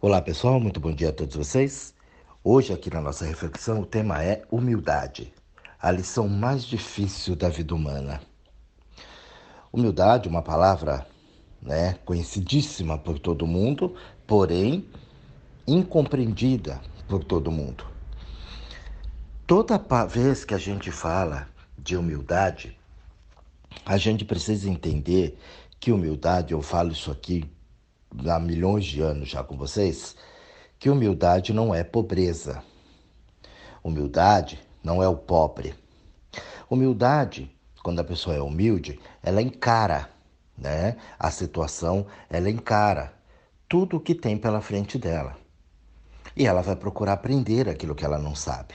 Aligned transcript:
Olá 0.00 0.22
pessoal, 0.22 0.60
muito 0.60 0.78
bom 0.78 0.92
dia 0.92 1.08
a 1.08 1.12
todos 1.12 1.34
vocês. 1.34 1.92
Hoje, 2.44 2.72
aqui 2.72 2.88
na 2.88 3.00
nossa 3.00 3.24
reflexão, 3.24 3.80
o 3.80 3.84
tema 3.84 4.22
é 4.22 4.44
humildade, 4.48 5.34
a 5.76 5.90
lição 5.90 6.28
mais 6.28 6.62
difícil 6.62 7.34
da 7.34 7.48
vida 7.48 7.74
humana. 7.74 8.20
Humildade, 9.72 10.28
uma 10.28 10.40
palavra 10.40 11.04
né, 11.60 11.94
conhecidíssima 12.04 12.96
por 12.96 13.18
todo 13.18 13.44
mundo, 13.44 13.96
porém 14.24 14.86
incompreendida 15.66 16.80
por 17.08 17.24
todo 17.24 17.50
mundo. 17.50 17.84
Toda 19.48 19.82
vez 20.06 20.44
que 20.44 20.54
a 20.54 20.58
gente 20.58 20.92
fala 20.92 21.48
de 21.76 21.96
humildade, 21.96 22.78
a 23.84 23.96
gente 23.96 24.24
precisa 24.24 24.70
entender 24.70 25.36
que 25.80 25.90
humildade, 25.90 26.52
eu 26.52 26.62
falo 26.62 26.92
isso 26.92 27.10
aqui 27.10 27.50
há 28.28 28.38
milhões 28.38 28.84
de 28.84 29.00
anos 29.00 29.28
já 29.28 29.42
com 29.42 29.56
vocês, 29.56 30.16
que 30.78 30.90
humildade 30.90 31.52
não 31.52 31.74
é 31.74 31.82
pobreza. 31.82 32.62
Humildade 33.82 34.60
não 34.82 35.02
é 35.02 35.08
o 35.08 35.16
pobre. 35.16 35.74
Humildade, 36.70 37.50
quando 37.82 38.00
a 38.00 38.04
pessoa 38.04 38.36
é 38.36 38.40
humilde, 38.40 38.98
ela 39.22 39.42
encara 39.42 40.10
né, 40.56 40.96
a 41.18 41.30
situação, 41.30 42.06
ela 42.28 42.50
encara 42.50 43.14
tudo 43.68 43.96
o 43.96 44.00
que 44.00 44.14
tem 44.14 44.36
pela 44.36 44.60
frente 44.60 44.98
dela. 44.98 45.36
E 46.36 46.46
ela 46.46 46.62
vai 46.62 46.76
procurar 46.76 47.14
aprender 47.14 47.68
aquilo 47.68 47.94
que 47.94 48.04
ela 48.04 48.18
não 48.18 48.34
sabe. 48.34 48.74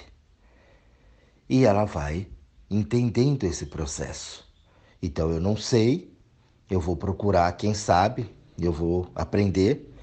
E 1.50 1.66
ela 1.66 1.86
vai 1.86 2.28
entendendo 2.70 3.44
esse 3.44 3.68
processo. 3.68 4.48
Então 5.02 5.30
eu 5.32 5.40
não 5.40 5.56
sei, 5.56 6.18
eu 6.70 6.80
vou 6.80 6.96
procurar 6.96 7.52
quem 7.54 7.74
sabe, 7.74 8.34
eu 8.60 8.72
vou 8.72 9.08
aprender. 9.16 9.94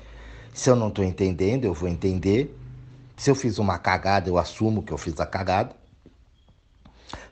Se 0.53 0.71
eu 0.71 0.77
não 0.77 0.89
estou 0.89 1.05
entendendo, 1.05 1.65
eu 1.65 1.75
vou 1.75 1.89
entender. 1.89 2.57
Se 3.17 3.31
eu 3.31 3.35
fiz 3.35 3.59
uma 3.59 3.79
cagada, 3.79 4.29
eu 4.29 4.39
assumo 4.39 4.83
que 4.83 4.93
eu 4.93 4.99
fiz 4.99 5.19
a 5.21 5.27
cagada. 5.27 5.75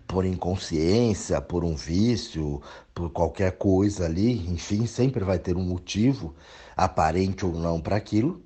Por 0.06 0.24
inconsciência, 0.24 1.40
por 1.40 1.64
um 1.64 1.74
vício, 1.74 2.62
por 2.94 3.10
qualquer 3.10 3.52
coisa 3.52 4.06
ali, 4.06 4.48
enfim, 4.48 4.86
sempre 4.86 5.22
vai 5.22 5.38
ter 5.38 5.56
um 5.56 5.62
motivo, 5.62 6.34
aparente 6.76 7.44
ou 7.44 7.52
não, 7.52 7.80
para 7.80 7.96
aquilo. 7.96 8.42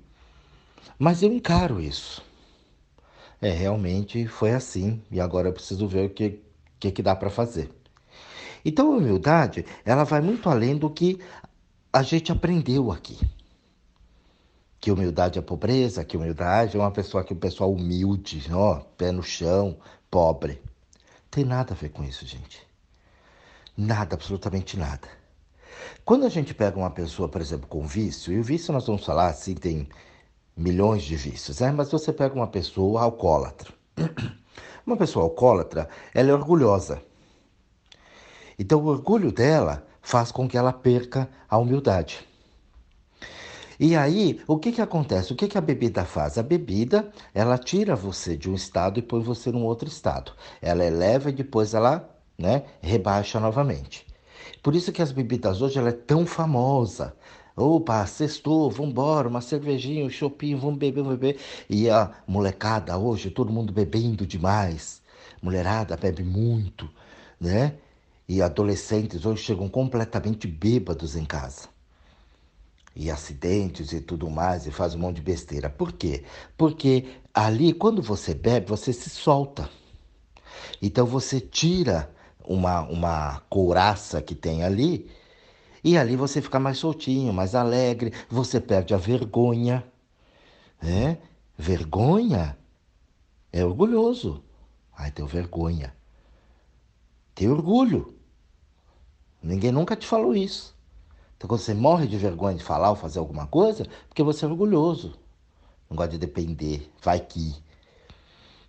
Mas 0.99 1.23
eu 1.23 1.31
encaro 1.31 1.81
isso. 1.81 2.23
É, 3.41 3.49
realmente 3.49 4.27
foi 4.27 4.51
assim, 4.51 5.01
e 5.11 5.19
agora 5.19 5.49
eu 5.49 5.53
preciso 5.53 5.87
ver 5.87 6.05
o 6.05 6.09
que, 6.09 6.39
que, 6.79 6.91
que 6.91 7.03
dá 7.03 7.15
para 7.15 7.29
fazer. 7.29 7.69
Então 8.63 8.93
a 8.93 8.97
humildade, 8.97 9.65
ela 9.83 10.05
vai 10.05 10.21
muito 10.21 10.49
além 10.49 10.77
do 10.77 10.89
que 10.89 11.19
a 11.93 12.01
gente 12.01 12.31
aprendeu 12.31 12.91
aqui. 12.91 13.19
Que 14.79 14.91
humildade 14.91 15.37
é 15.37 15.41
pobreza, 15.41 16.03
que 16.03 16.17
humildade 16.17 16.75
é 16.75 16.79
uma 16.79 16.91
pessoa 16.91 17.23
que 17.23 17.33
o 17.33 17.37
pessoal 17.37 17.71
humilde, 17.71 18.43
ó, 18.51 18.79
pé 18.97 19.11
no 19.11 19.21
chão, 19.21 19.77
pobre. 20.09 20.59
Tem 21.29 21.45
nada 21.45 21.73
a 21.73 21.77
ver 21.77 21.89
com 21.89 22.03
isso, 22.03 22.25
gente. 22.25 22.67
Nada, 23.77 24.15
absolutamente 24.15 24.75
nada. 24.75 25.07
Quando 26.03 26.25
a 26.25 26.29
gente 26.29 26.53
pega 26.53 26.77
uma 26.77 26.89
pessoa, 26.89 27.29
por 27.29 27.39
exemplo, 27.39 27.67
com 27.67 27.85
vício, 27.85 28.33
e 28.33 28.39
o 28.39 28.43
vício 28.43 28.73
nós 28.73 28.87
vamos 28.87 29.05
falar 29.05 29.27
assim, 29.27 29.53
tem 29.53 29.87
milhões 30.57 31.03
de 31.03 31.15
vícios, 31.15 31.59
né? 31.59 31.71
mas 31.71 31.91
você 31.91 32.11
pega 32.11 32.33
uma 32.33 32.47
pessoa 32.47 33.03
alcoólatra. 33.03 33.71
Uma 34.85 34.97
pessoa 34.97 35.23
alcoólatra, 35.23 35.87
ela 36.13 36.31
é 36.31 36.33
orgulhosa. 36.33 37.01
Então 38.59 38.81
o 38.81 38.87
orgulho 38.87 39.31
dela 39.31 39.87
faz 40.03 40.31
com 40.31 40.47
que 40.47 40.57
ela 40.57 40.73
perca 40.73 41.27
a 41.49 41.57
humildade. 41.57 42.27
E 43.79 43.95
aí, 43.95 44.39
o 44.45 44.57
que, 44.57 44.71
que 44.71 44.81
acontece? 44.81 45.33
O 45.33 45.35
que, 45.35 45.47
que 45.47 45.57
a 45.57 45.61
bebida 45.61 46.05
faz? 46.05 46.37
A 46.37 46.43
bebida, 46.43 47.11
ela 47.33 47.57
tira 47.57 47.95
você 47.95 48.37
de 48.37 48.49
um 48.49 48.53
estado 48.53 48.99
e 48.99 49.01
põe 49.01 49.21
você 49.23 49.51
num 49.51 49.63
outro 49.63 49.87
estado. 49.87 50.33
Ela 50.61 50.85
eleva 50.85 51.29
e 51.29 51.33
depois 51.33 51.73
ela 51.73 52.07
né, 52.37 52.65
rebaixa 52.81 53.39
novamente. 53.39 54.05
Por 54.61 54.75
isso 54.75 54.91
que 54.91 55.01
as 55.01 55.11
bebidas 55.11 55.61
hoje 55.61 55.79
ela 55.79 55.89
é 55.89 55.93
tão 55.93 56.25
famosa. 56.25 57.15
Opa, 57.55 58.05
sextou, 58.05 58.69
vambora, 58.69 59.27
uma 59.27 59.41
cervejinha, 59.41 60.05
um 60.05 60.09
chopinho, 60.09 60.57
vamos 60.57 60.77
beber, 60.77 61.03
vamos 61.03 61.19
beber. 61.19 61.39
E 61.69 61.89
a 61.89 62.11
molecada 62.27 62.97
hoje, 62.97 63.29
todo 63.29 63.51
mundo 63.51 63.73
bebendo 63.73 64.25
demais. 64.25 65.01
Mulherada 65.41 65.97
bebe 65.97 66.23
muito, 66.23 66.89
né? 67.39 67.75
E 68.27 68.41
adolescentes 68.41 69.25
hoje 69.25 69.43
chegam 69.43 69.67
completamente 69.67 70.47
bêbados 70.47 71.15
em 71.15 71.25
casa. 71.25 71.67
E 72.95 73.09
acidentes 73.09 73.91
e 73.91 73.99
tudo 73.99 74.29
mais, 74.29 74.67
e 74.67 74.71
faz 74.71 74.95
um 74.95 74.99
monte 74.99 75.17
de 75.17 75.23
besteira. 75.23 75.69
Por 75.69 75.91
quê? 75.91 76.23
Porque 76.57 77.05
ali, 77.33 77.73
quando 77.73 78.01
você 78.01 78.33
bebe, 78.33 78.67
você 78.67 78.93
se 78.93 79.09
solta. 79.09 79.69
Então 80.81 81.05
você 81.05 81.39
tira 81.39 82.09
uma, 82.45 82.81
uma 82.81 83.39
couraça 83.49 84.21
que 84.21 84.35
tem 84.35 84.63
ali, 84.63 85.09
e 85.83 85.97
ali 85.97 86.15
você 86.15 86.41
fica 86.41 86.59
mais 86.59 86.77
soltinho, 86.77 87.33
mais 87.33 87.55
alegre, 87.55 88.13
você 88.29 88.61
perde 88.61 88.93
a 88.93 88.97
vergonha. 88.97 89.83
Né? 90.81 91.17
Vergonha 91.57 92.57
é 93.51 93.65
orgulhoso. 93.65 94.43
Ai, 94.95 95.11
tenho 95.11 95.27
vergonha. 95.27 95.93
Tem 97.35 97.49
orgulho. 97.49 98.13
Ninguém 99.41 99.71
nunca 99.71 99.95
te 99.95 100.05
falou 100.05 100.35
isso. 100.35 100.75
Então, 101.35 101.47
quando 101.47 101.61
você 101.61 101.73
morre 101.73 102.07
de 102.07 102.15
vergonha 102.15 102.55
de 102.55 102.63
falar 102.63 102.89
ou 102.89 102.95
fazer 102.95 103.19
alguma 103.19 103.47
coisa, 103.47 103.85
porque 104.07 104.23
você 104.23 104.45
é 104.45 104.47
orgulhoso. 104.47 105.13
Não 105.89 105.97
gosta 105.97 106.11
de 106.11 106.17
depender. 106.17 106.89
Vai 107.01 107.19
que. 107.19 107.61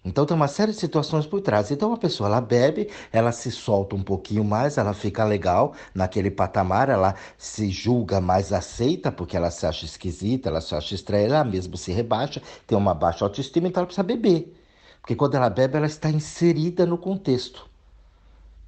Então 0.04 0.26
tem 0.26 0.36
uma 0.36 0.48
série 0.48 0.72
de 0.72 0.78
situações 0.78 1.24
por 1.24 1.40
trás. 1.40 1.70
Então 1.70 1.92
a 1.92 1.96
pessoa 1.96 2.28
ela 2.28 2.40
bebe, 2.40 2.90
ela 3.10 3.32
se 3.32 3.50
solta 3.50 3.96
um 3.96 4.02
pouquinho 4.02 4.44
mais, 4.44 4.76
ela 4.76 4.92
fica 4.92 5.24
legal 5.24 5.74
naquele 5.94 6.30
patamar, 6.30 6.90
ela 6.90 7.14
se 7.38 7.70
julga 7.70 8.20
mais 8.20 8.52
aceita 8.52 9.10
porque 9.10 9.36
ela 9.36 9.50
se 9.50 9.64
acha 9.66 9.86
esquisita, 9.86 10.50
ela 10.50 10.60
se 10.60 10.74
acha 10.74 10.94
estranha, 10.94 11.26
ela 11.26 11.44
mesmo 11.44 11.76
se 11.78 11.90
rebaixa, 11.90 12.42
tem 12.66 12.76
uma 12.76 12.92
baixa 12.92 13.24
autoestima, 13.24 13.68
então 13.68 13.80
ela 13.80 13.86
precisa 13.86 14.02
beber. 14.02 14.54
Porque 15.00 15.16
quando 15.16 15.36
ela 15.36 15.48
bebe, 15.48 15.76
ela 15.76 15.86
está 15.86 16.10
inserida 16.10 16.84
no 16.84 16.98
contexto 16.98 17.72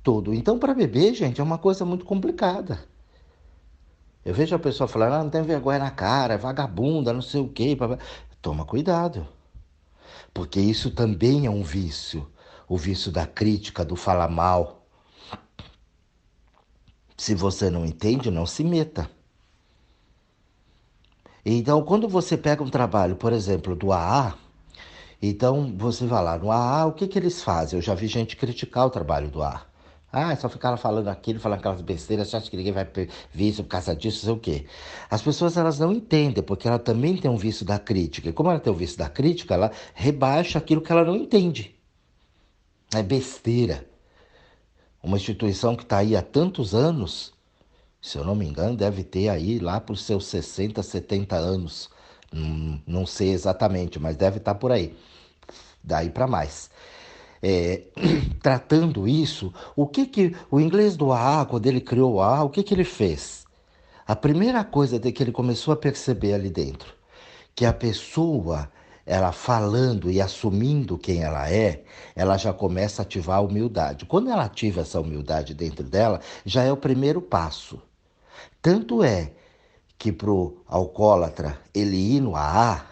todo. 0.06 0.32
Então, 0.32 0.56
para 0.56 0.72
beber, 0.72 1.14
gente, 1.14 1.40
é 1.40 1.44
uma 1.44 1.58
coisa 1.58 1.84
muito 1.84 2.04
complicada. 2.04 2.78
Eu 4.24 4.32
vejo 4.32 4.54
a 4.54 4.58
pessoa 4.58 4.86
falando, 4.86 5.14
ah, 5.14 5.24
não 5.24 5.30
tem 5.30 5.42
vergonha 5.42 5.80
na 5.80 5.90
cara, 5.90 6.34
é 6.34 6.38
vagabunda, 6.38 7.12
não 7.12 7.20
sei 7.20 7.40
o 7.40 7.48
quê. 7.48 7.76
Toma 8.40 8.64
cuidado. 8.64 9.26
Porque 10.32 10.60
isso 10.60 10.92
também 10.92 11.44
é 11.46 11.50
um 11.50 11.64
vício. 11.64 12.30
O 12.68 12.76
vício 12.76 13.10
da 13.10 13.26
crítica, 13.26 13.84
do 13.84 13.96
falar 13.96 14.28
mal. 14.28 14.86
Se 17.16 17.34
você 17.34 17.68
não 17.68 17.84
entende, 17.84 18.30
não 18.30 18.46
se 18.46 18.62
meta. 18.62 19.10
Então, 21.44 21.82
quando 21.82 22.08
você 22.08 22.36
pega 22.36 22.62
um 22.62 22.70
trabalho, 22.70 23.16
por 23.16 23.32
exemplo, 23.32 23.74
do 23.74 23.92
AA, 23.92 24.38
então 25.20 25.74
você 25.76 26.06
vai 26.06 26.22
lá 26.22 26.38
no 26.38 26.52
AA, 26.52 26.86
o 26.86 26.92
que, 26.92 27.08
que 27.08 27.18
eles 27.18 27.42
fazem? 27.42 27.76
Eu 27.76 27.82
já 27.82 27.94
vi 27.94 28.06
gente 28.06 28.36
criticar 28.36 28.86
o 28.86 28.90
trabalho 28.90 29.28
do 29.28 29.42
AA. 29.42 29.66
Ah, 30.12 30.34
só 30.36 30.48
ficaram 30.48 30.76
falando 30.76 31.08
aquilo, 31.08 31.40
falando 31.40 31.58
aquelas 31.58 31.82
besteiras, 31.82 32.28
você 32.28 32.36
acha 32.36 32.50
que 32.50 32.56
ninguém 32.56 32.72
vai 32.72 32.84
ver 32.84 33.10
isso 33.34 33.62
por 33.62 33.68
causa 33.68 33.94
disso, 33.94 34.24
sei 34.24 34.32
o 34.32 34.38
quê. 34.38 34.66
As 35.10 35.20
pessoas 35.20 35.56
elas 35.56 35.78
não 35.78 35.92
entendem, 35.92 36.42
porque 36.42 36.68
ela 36.68 36.78
também 36.78 37.16
tem 37.16 37.30
um 37.30 37.36
vício 37.36 37.66
da 37.66 37.78
crítica. 37.78 38.28
E 38.28 38.32
como 38.32 38.50
ela 38.50 38.60
tem 38.60 38.72
o 38.72 38.76
vício 38.76 38.96
da 38.96 39.08
crítica, 39.08 39.54
ela 39.54 39.70
rebaixa 39.94 40.58
aquilo 40.58 40.80
que 40.80 40.92
ela 40.92 41.04
não 41.04 41.16
entende. 41.16 41.74
É 42.94 43.02
besteira. 43.02 43.84
Uma 45.02 45.16
instituição 45.16 45.76
que 45.76 45.82
está 45.82 45.98
aí 45.98 46.16
há 46.16 46.22
tantos 46.22 46.74
anos, 46.74 47.34
se 48.00 48.16
eu 48.16 48.24
não 48.24 48.34
me 48.34 48.46
engano, 48.46 48.76
deve 48.76 49.04
ter 49.04 49.28
aí 49.28 49.58
lá 49.58 49.80
por 49.80 49.96
seus 49.96 50.26
60, 50.26 50.82
70 50.82 51.36
anos. 51.36 51.90
Não, 52.32 52.80
não 52.86 53.06
sei 53.06 53.30
exatamente, 53.30 53.98
mas 53.98 54.16
deve 54.16 54.38
estar 54.38 54.54
tá 54.54 54.58
por 54.58 54.72
aí. 54.72 54.96
Daí 55.82 56.10
para 56.10 56.26
mais 56.26 56.70
é, 57.42 57.82
tratando 58.42 59.06
isso, 59.06 59.52
o 59.74 59.86
que 59.86 60.06
que 60.06 60.36
o 60.50 60.60
inglês 60.60 60.96
do 60.96 61.12
AA, 61.12 61.46
quando 61.46 61.66
ele 61.66 61.80
criou 61.80 62.14
o 62.14 62.20
AA, 62.20 62.44
o 62.44 62.50
que 62.50 62.62
que 62.62 62.74
ele 62.74 62.84
fez? 62.84 63.44
A 64.06 64.14
primeira 64.14 64.62
coisa 64.64 64.98
que 65.00 65.22
ele 65.22 65.32
começou 65.32 65.74
a 65.74 65.76
perceber 65.76 66.34
ali 66.34 66.48
dentro, 66.48 66.94
que 67.54 67.64
a 67.64 67.72
pessoa, 67.72 68.70
ela 69.04 69.32
falando 69.32 70.10
e 70.10 70.20
assumindo 70.20 70.96
quem 70.96 71.22
ela 71.22 71.50
é, 71.50 71.82
ela 72.14 72.36
já 72.36 72.52
começa 72.52 73.02
a 73.02 73.04
ativar 73.04 73.38
a 73.38 73.40
humildade. 73.40 74.04
Quando 74.04 74.30
ela 74.30 74.44
ativa 74.44 74.82
essa 74.82 75.00
humildade 75.00 75.54
dentro 75.54 75.84
dela, 75.84 76.20
já 76.44 76.62
é 76.62 76.70
o 76.70 76.76
primeiro 76.76 77.20
passo. 77.20 77.82
Tanto 78.62 79.02
é 79.02 79.32
que 79.98 80.12
para 80.12 80.30
o 80.30 80.58
alcoólatra 80.66 81.58
ele 81.74 81.96
ir 81.96 82.20
no 82.20 82.36
AA, 82.36 82.84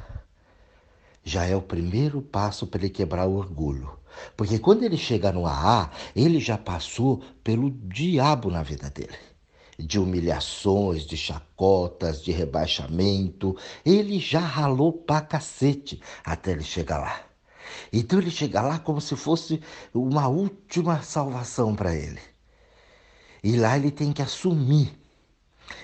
já 1.22 1.46
é 1.46 1.56
o 1.56 1.62
primeiro 1.62 2.20
passo 2.20 2.66
para 2.66 2.80
ele 2.80 2.90
quebrar 2.90 3.26
o 3.26 3.36
orgulho. 3.36 3.98
Porque 4.36 4.58
quando 4.58 4.82
ele 4.84 4.96
chega 4.96 5.32
no 5.32 5.46
AA, 5.46 5.90
ele 6.14 6.40
já 6.40 6.58
passou 6.58 7.22
pelo 7.42 7.70
diabo 7.70 8.50
na 8.50 8.62
vida 8.62 8.90
dele. 8.90 9.16
de 9.78 9.98
humilhações, 9.98 11.04
de 11.06 11.16
chacotas, 11.16 12.22
de 12.22 12.32
rebaixamento. 12.32 13.56
Ele 13.84 14.18
já 14.20 14.40
ralou 14.40 14.92
pra 14.92 15.20
cacete 15.20 16.00
até 16.24 16.52
ele 16.52 16.62
chegar 16.64 16.98
lá. 16.98 17.20
Então 17.92 18.18
ele 18.20 18.30
chega 18.30 18.62
lá 18.62 18.78
como 18.78 19.00
se 19.00 19.16
fosse 19.16 19.60
uma 19.94 20.28
última 20.28 21.02
salvação 21.02 21.74
para 21.74 21.94
ele. 21.94 22.20
E 23.44 23.56
lá 23.56 23.76
ele 23.76 23.90
tem 23.92 24.12
que 24.12 24.22
assumir. 24.22 24.92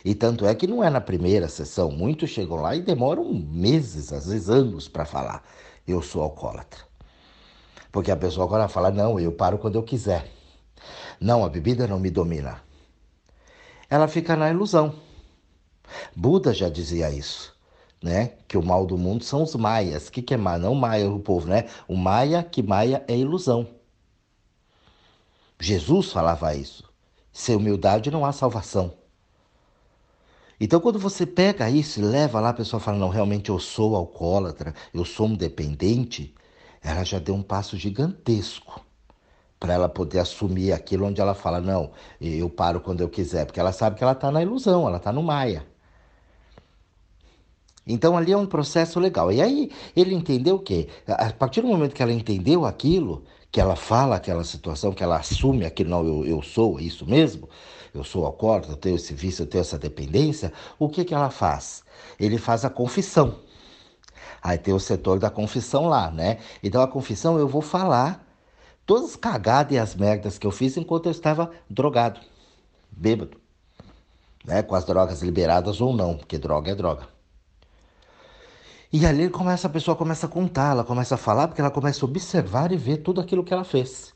E 0.04 0.14
tanto 0.14 0.46
é 0.46 0.54
que 0.54 0.66
não 0.66 0.84
é 0.84 0.90
na 0.90 1.00
primeira 1.00 1.48
sessão, 1.48 1.90
muitos 1.92 2.30
chegam 2.30 2.56
lá 2.58 2.76
e 2.76 2.82
demoram 2.82 3.32
meses, 3.34 4.12
às 4.12 4.26
vezes 4.26 4.50
anos, 4.50 4.88
para 4.88 5.06
falar: 5.06 5.44
eu 5.88 6.02
sou 6.02 6.22
alcoólatra. 6.22 6.89
Porque 7.92 8.10
a 8.10 8.16
pessoa 8.16 8.46
agora 8.46 8.68
fala: 8.68 8.90
não, 8.90 9.18
eu 9.18 9.32
paro 9.32 9.58
quando 9.58 9.76
eu 9.76 9.82
quiser. 9.82 10.30
Não, 11.20 11.44
a 11.44 11.48
bebida 11.48 11.86
não 11.86 12.00
me 12.00 12.10
domina. 12.10 12.62
Ela 13.88 14.08
fica 14.08 14.36
na 14.36 14.50
ilusão. 14.50 14.94
Buda 16.14 16.54
já 16.54 16.68
dizia 16.68 17.10
isso 17.10 17.58
né? 18.02 18.32
Que 18.48 18.56
o 18.56 18.64
mal 18.64 18.86
do 18.86 18.96
mundo 18.96 19.24
são 19.24 19.42
os 19.42 19.54
maias. 19.54 20.08
O 20.08 20.12
que, 20.12 20.22
que 20.22 20.34
é 20.34 20.36
maia? 20.36 20.58
Não 20.58 20.74
maia 20.74 21.10
o 21.10 21.20
povo, 21.20 21.46
né? 21.46 21.66
O 21.86 21.96
maia, 21.96 22.42
que 22.42 22.62
maia 22.62 23.04
é 23.06 23.16
ilusão. 23.16 23.68
Jesus 25.58 26.10
falava 26.10 26.54
isso. 26.54 26.84
Sem 27.32 27.54
humildade 27.54 28.10
não 28.10 28.24
há 28.24 28.32
salvação. 28.32 28.94
Então, 30.58 30.80
quando 30.80 30.98
você 30.98 31.24
pega 31.24 31.70
isso 31.70 32.00
e 32.00 32.02
leva 32.02 32.40
lá, 32.40 32.50
a 32.50 32.54
pessoa 32.54 32.80
fala: 32.80 32.98
Não, 32.98 33.08
realmente 33.08 33.50
eu 33.50 33.58
sou 33.58 33.94
alcoólatra, 33.94 34.74
eu 34.92 35.04
sou 35.04 35.26
um 35.26 35.34
dependente, 35.34 36.34
ela 36.82 37.04
já 37.04 37.18
deu 37.18 37.34
um 37.34 37.42
passo 37.42 37.76
gigantesco 37.76 38.80
para 39.58 39.74
ela 39.74 39.88
poder 39.88 40.20
assumir 40.20 40.72
aquilo 40.72 41.06
onde 41.06 41.20
ela 41.20 41.34
fala: 41.34 41.60
Não, 41.60 41.90
eu 42.20 42.48
paro 42.48 42.80
quando 42.80 43.02
eu 43.02 43.08
quiser, 43.08 43.44
porque 43.44 43.60
ela 43.60 43.72
sabe 43.72 43.96
que 43.96 44.02
ela 44.02 44.12
está 44.12 44.30
na 44.30 44.42
ilusão, 44.42 44.86
ela 44.88 44.96
está 44.96 45.12
no 45.12 45.22
Maia. 45.22 45.66
Então 47.86 48.16
ali 48.16 48.32
é 48.32 48.36
um 48.36 48.46
processo 48.46 48.98
legal. 49.00 49.32
E 49.32 49.40
aí 49.42 49.70
ele 49.96 50.14
entendeu 50.14 50.56
o 50.56 50.60
quê? 50.60 50.88
A 51.06 51.32
partir 51.32 51.60
do 51.60 51.68
momento 51.68 51.94
que 51.94 52.02
ela 52.02 52.12
entendeu 52.12 52.64
aquilo, 52.64 53.24
que 53.50 53.60
ela 53.60 53.76
fala 53.76 54.16
aquela 54.16 54.44
situação, 54.44 54.92
que 54.92 55.02
ela 55.02 55.18
assume 55.18 55.64
aquilo, 55.66 55.90
não, 55.90 56.06
eu, 56.06 56.24
eu 56.24 56.42
sou 56.42 56.78
isso 56.78 57.04
mesmo, 57.04 57.48
eu 57.92 58.04
sou 58.04 58.24
alcoólatra, 58.24 58.72
eu 58.72 58.76
tenho 58.76 58.96
esse 58.96 59.12
vício, 59.12 59.42
eu 59.42 59.46
tenho 59.46 59.62
essa 59.62 59.78
dependência, 59.78 60.52
o 60.78 60.88
que, 60.88 61.04
que 61.04 61.14
ela 61.14 61.30
faz? 61.30 61.82
Ele 62.18 62.38
faz 62.38 62.64
a 62.64 62.70
confissão. 62.70 63.40
Aí 64.42 64.58
tem 64.58 64.72
o 64.74 64.80
setor 64.80 65.18
da 65.18 65.30
confissão 65.30 65.86
lá, 65.86 66.10
né? 66.10 66.38
Então 66.62 66.82
a 66.82 66.88
confissão 66.88 67.38
eu 67.38 67.48
vou 67.48 67.62
falar 67.62 68.26
todas 68.86 69.10
as 69.10 69.16
cagadas 69.16 69.72
e 69.72 69.78
as 69.78 69.94
merdas 69.94 70.38
que 70.38 70.46
eu 70.46 70.50
fiz 70.50 70.76
enquanto 70.76 71.06
eu 71.06 71.12
estava 71.12 71.50
drogado, 71.68 72.20
bêbado, 72.90 73.38
né? 74.44 74.62
Com 74.62 74.74
as 74.74 74.84
drogas 74.84 75.22
liberadas 75.22 75.80
ou 75.80 75.94
não, 75.94 76.16
porque 76.16 76.38
droga 76.38 76.70
é 76.70 76.74
droga. 76.74 77.08
E 78.92 79.06
ali 79.06 79.28
começa, 79.30 79.68
a 79.68 79.70
pessoa 79.70 79.96
começa 79.96 80.26
a 80.26 80.28
contar, 80.28 80.72
ela 80.72 80.84
começa 80.84 81.14
a 81.14 81.18
falar, 81.18 81.46
porque 81.46 81.60
ela 81.60 81.70
começa 81.70 82.04
a 82.04 82.08
observar 82.08 82.72
e 82.72 82.76
ver 82.76 82.98
tudo 82.98 83.20
aquilo 83.20 83.44
que 83.44 83.52
ela 83.54 83.64
fez. 83.64 84.12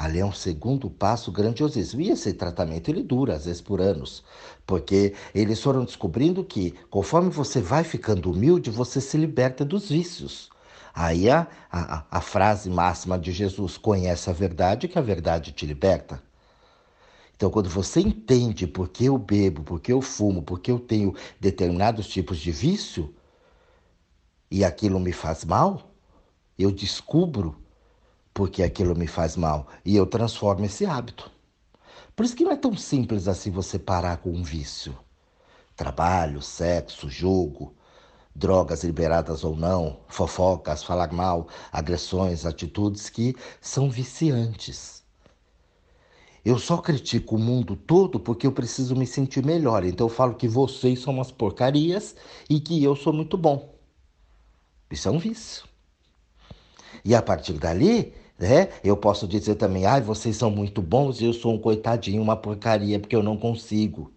Ali 0.00 0.18
é 0.18 0.24
um 0.24 0.32
segundo 0.32 0.88
passo 0.88 1.30
grandiosíssimo. 1.30 2.00
E 2.00 2.08
esse 2.08 2.32
tratamento 2.32 2.88
ele 2.88 3.02
dura, 3.02 3.34
às 3.34 3.44
vezes 3.44 3.60
por 3.60 3.82
anos, 3.82 4.24
porque 4.66 5.12
eles 5.34 5.62
foram 5.62 5.84
descobrindo 5.84 6.42
que, 6.42 6.70
conforme 6.88 7.28
você 7.28 7.60
vai 7.60 7.84
ficando 7.84 8.30
humilde, 8.30 8.70
você 8.70 8.98
se 8.98 9.18
liberta 9.18 9.62
dos 9.62 9.90
vícios. 9.90 10.48
Aí 10.94 11.28
a, 11.28 11.46
a, 11.70 12.06
a 12.10 12.20
frase 12.22 12.70
máxima 12.70 13.18
de 13.18 13.30
Jesus: 13.30 13.76
conhece 13.76 14.30
a 14.30 14.32
verdade, 14.32 14.88
que 14.88 14.98
a 14.98 15.02
verdade 15.02 15.52
te 15.52 15.66
liberta. 15.66 16.22
Então, 17.36 17.50
quando 17.50 17.68
você 17.68 18.00
entende 18.00 18.66
por 18.66 18.88
que 18.88 19.04
eu 19.04 19.18
bebo, 19.18 19.62
por 19.62 19.80
que 19.82 19.92
eu 19.92 20.00
fumo, 20.00 20.42
por 20.42 20.60
que 20.60 20.70
eu 20.70 20.78
tenho 20.78 21.14
determinados 21.38 22.08
tipos 22.08 22.38
de 22.38 22.50
vício, 22.50 23.14
e 24.50 24.64
aquilo 24.64 24.98
me 24.98 25.12
faz 25.12 25.44
mal, 25.44 25.92
eu 26.58 26.70
descubro 26.70 27.60
porque 28.32 28.62
aquilo 28.62 28.96
me 28.96 29.06
faz 29.06 29.36
mal 29.36 29.68
e 29.84 29.96
eu 29.96 30.06
transformo 30.06 30.64
esse 30.64 30.86
hábito. 30.86 31.30
Por 32.14 32.24
isso 32.24 32.36
que 32.36 32.44
não 32.44 32.52
é 32.52 32.56
tão 32.56 32.76
simples 32.76 33.28
assim 33.28 33.50
você 33.50 33.78
parar 33.78 34.18
com 34.18 34.30
um 34.30 34.42
vício. 34.42 34.96
Trabalho, 35.76 36.42
sexo, 36.42 37.08
jogo, 37.08 37.74
drogas 38.34 38.84
liberadas 38.84 39.44
ou 39.44 39.56
não, 39.56 40.00
fofocas, 40.08 40.82
falar 40.82 41.12
mal, 41.12 41.48
agressões, 41.72 42.44
atitudes 42.44 43.08
que 43.08 43.34
são 43.60 43.90
viciantes. 43.90 45.02
Eu 46.44 46.58
só 46.58 46.78
critico 46.78 47.36
o 47.36 47.38
mundo 47.38 47.76
todo 47.76 48.18
porque 48.18 48.46
eu 48.46 48.52
preciso 48.52 48.96
me 48.96 49.06
sentir 49.06 49.44
melhor. 49.44 49.84
Então 49.84 50.06
eu 50.06 50.12
falo 50.12 50.34
que 50.34 50.48
vocês 50.48 51.00
são 51.00 51.14
umas 51.14 51.30
porcarias 51.30 52.16
e 52.48 52.58
que 52.60 52.82
eu 52.82 52.96
sou 52.96 53.12
muito 53.12 53.36
bom. 53.36 53.74
Isso 54.90 55.08
é 55.08 55.10
um 55.10 55.18
vício. 55.18 55.69
E 57.04 57.14
a 57.14 57.22
partir 57.22 57.54
dali, 57.54 58.12
né, 58.38 58.68
eu 58.84 58.96
posso 58.96 59.26
dizer 59.28 59.56
também, 59.56 59.86
ai, 59.86 60.00
ah, 60.00 60.02
vocês 60.02 60.36
são 60.36 60.50
muito 60.50 60.80
bons 60.82 61.20
e 61.20 61.24
eu 61.26 61.32
sou 61.32 61.54
um 61.54 61.58
coitadinho, 61.58 62.22
uma 62.22 62.36
porcaria, 62.36 62.98
porque 62.98 63.16
eu 63.16 63.22
não 63.22 63.36
consigo. 63.36 64.12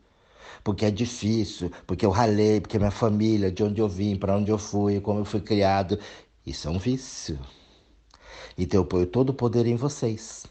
Porque 0.63 0.85
é 0.85 0.91
difícil, 0.91 1.71
porque 1.85 2.05
eu 2.05 2.09
ralei, 2.09 2.61
porque 2.61 2.77
minha 2.79 2.91
família, 2.91 3.51
de 3.51 3.63
onde 3.63 3.81
eu 3.81 3.89
vim, 3.89 4.15
para 4.15 4.35
onde 4.37 4.49
eu 4.51 4.57
fui, 4.57 4.99
como 5.01 5.19
eu 5.19 5.25
fui 5.25 5.41
criado. 5.41 5.99
Isso 6.45 6.67
é 6.67 6.71
um 6.71 6.79
vício. 6.79 7.39
Então 8.57 8.81
eu 8.81 8.85
ponho 8.85 9.05
todo 9.05 9.29
o 9.31 9.33
poder 9.33 9.65
em 9.67 9.75
vocês. 9.75 10.45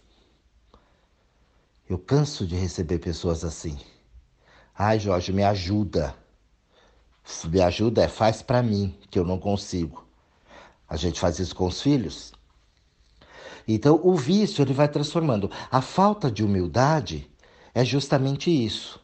Eu 1.89 1.99
canso 1.99 2.47
de 2.47 2.57
receber 2.57 2.99
pessoas 2.99 3.45
assim. 3.45 3.79
Ai, 4.75 4.99
Jorge, 4.99 5.33
me 5.33 5.45
ajuda. 5.45 6.15
Me 7.45 7.61
ajuda 7.61 8.03
é 8.05 8.09
faz 8.09 8.43
para 8.43 8.63
mim, 8.63 8.95
que 9.11 9.19
eu 9.19 9.25
não 9.25 9.39
consigo. 9.39 10.07
A 10.93 10.97
gente 10.97 11.19
faz 11.19 11.39
isso 11.39 11.57
com 11.57 11.65
os 11.67 11.81
filhos. 11.81 12.35
Então, 13.67 13.99
o 14.05 14.15
vício 14.15 14.61
ele 14.61 14.75
vai 14.75 14.87
transformando. 14.87 15.51
A 15.71 15.81
falta 15.81 16.31
de 16.31 16.45
humildade 16.45 17.31
é 17.75 17.83
justamente 17.83 18.51
isso. 18.51 19.01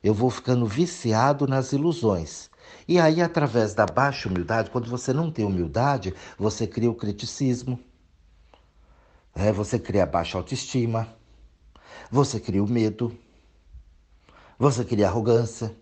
Eu 0.00 0.14
vou 0.14 0.30
ficando 0.30 0.64
viciado 0.64 1.44
nas 1.48 1.72
ilusões. 1.72 2.48
E 2.86 3.00
aí, 3.00 3.20
através 3.20 3.74
da 3.74 3.84
baixa 3.84 4.28
humildade, 4.28 4.70
quando 4.70 4.88
você 4.88 5.12
não 5.12 5.28
tem 5.28 5.44
humildade, 5.44 6.14
você 6.38 6.68
cria 6.68 6.88
o 6.88 6.94
criticismo, 6.94 7.80
é, 9.34 9.50
você 9.50 9.76
cria 9.76 10.04
a 10.04 10.06
baixa 10.06 10.38
autoestima, 10.38 11.08
você 12.12 12.38
cria 12.38 12.62
o 12.62 12.70
medo, 12.70 13.12
você 14.56 14.84
cria 14.84 15.08
arrogância. 15.08 15.76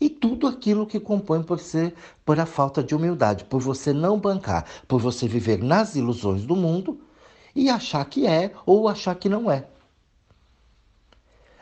E 0.00 0.08
tudo 0.10 0.46
aquilo 0.46 0.86
que 0.86 1.00
compõe 1.00 1.42
por 1.42 1.58
ser 1.58 1.94
por 2.24 2.38
a 2.38 2.46
falta 2.46 2.82
de 2.82 2.94
humildade, 2.94 3.44
por 3.44 3.60
você 3.60 3.92
não 3.92 4.18
bancar, 4.18 4.66
por 4.86 5.00
você 5.00 5.26
viver 5.26 5.62
nas 5.62 5.96
ilusões 5.96 6.44
do 6.44 6.54
mundo 6.54 7.00
e 7.54 7.70
achar 7.70 8.04
que 8.04 8.26
é 8.26 8.52
ou 8.66 8.88
achar 8.88 9.14
que 9.14 9.28
não 9.28 9.50
é. 9.50 9.66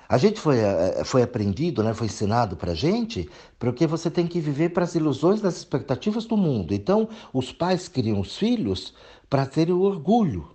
A 0.09 0.19
gente 0.19 0.39
foi, 0.39 0.59
eh, 0.59 1.03
foi 1.05 1.23
aprendido, 1.23 1.83
né, 1.83 1.95
foi 1.95 2.07
ensinado 2.07 2.57
para 2.57 2.75
gente, 2.75 3.29
porque 3.59 3.87
você 3.87 4.11
tem 4.11 4.27
que 4.27 4.41
viver 4.41 4.71
para 4.71 4.85
as 4.85 4.95
ilusões 4.95 5.41
das 5.41 5.57
expectativas 5.57 6.27
do 6.27 6.37
mundo. 6.37 6.75
Então, 6.75 7.09
os 7.33 7.53
pais 7.53 7.89
criam 7.89 8.21
os 8.21 8.37
filhos 8.37 8.95
para 9.31 9.47
terem 9.47 9.75
o 9.75 9.81
orgulho 9.81 10.55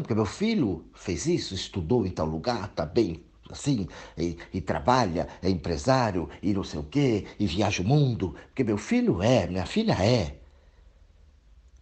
porque 0.00 0.14
meu 0.14 0.26
filho 0.26 0.84
fez 0.94 1.26
isso, 1.26 1.54
estudou 1.54 2.06
em 2.06 2.10
tal 2.10 2.26
lugar, 2.26 2.68
tá 2.68 2.84
bem 2.84 3.24
assim, 3.54 3.88
e, 4.18 4.36
e, 4.52 4.60
trabalha, 4.60 5.28
é 5.42 5.48
empresário, 5.48 6.28
e 6.42 6.52
não 6.52 6.62
sei 6.62 6.80
o 6.80 6.84
quê, 6.84 7.26
e 7.38 7.46
viaja 7.46 7.82
o 7.82 7.86
mundo. 7.86 8.34
Porque 8.48 8.62
meu 8.62 8.76
filho 8.76 9.22
é, 9.22 9.46
minha 9.46 9.66
filha 9.66 9.94
é. 9.94 10.36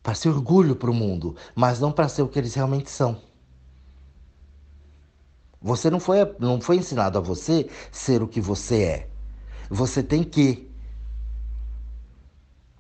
Para 0.02 0.14
ser 0.14 0.29
orgulho 0.29 0.76
para 0.76 0.91
o 0.91 0.95
mundo, 0.95 1.37
mas 1.55 1.81
não 1.81 1.93
para 1.93 2.09
ser 2.09 2.23
o 2.23 2.29
que 2.29 2.38
eles 2.38 2.55
realmente 2.55 2.91
são. 2.91 3.21
Você 5.61 5.88
não 5.91 6.00
foi, 6.00 6.19
não 6.41 6.61
foi 6.61 6.76
ensinado 6.76 7.19
a 7.19 7.21
você 7.21 7.69
ser 7.91 8.23
o 8.23 8.29
que 8.29 8.41
você 8.41 8.83
é. 8.83 9.09
Você 9.71 10.02
tem 10.02 10.25
que 10.25 10.69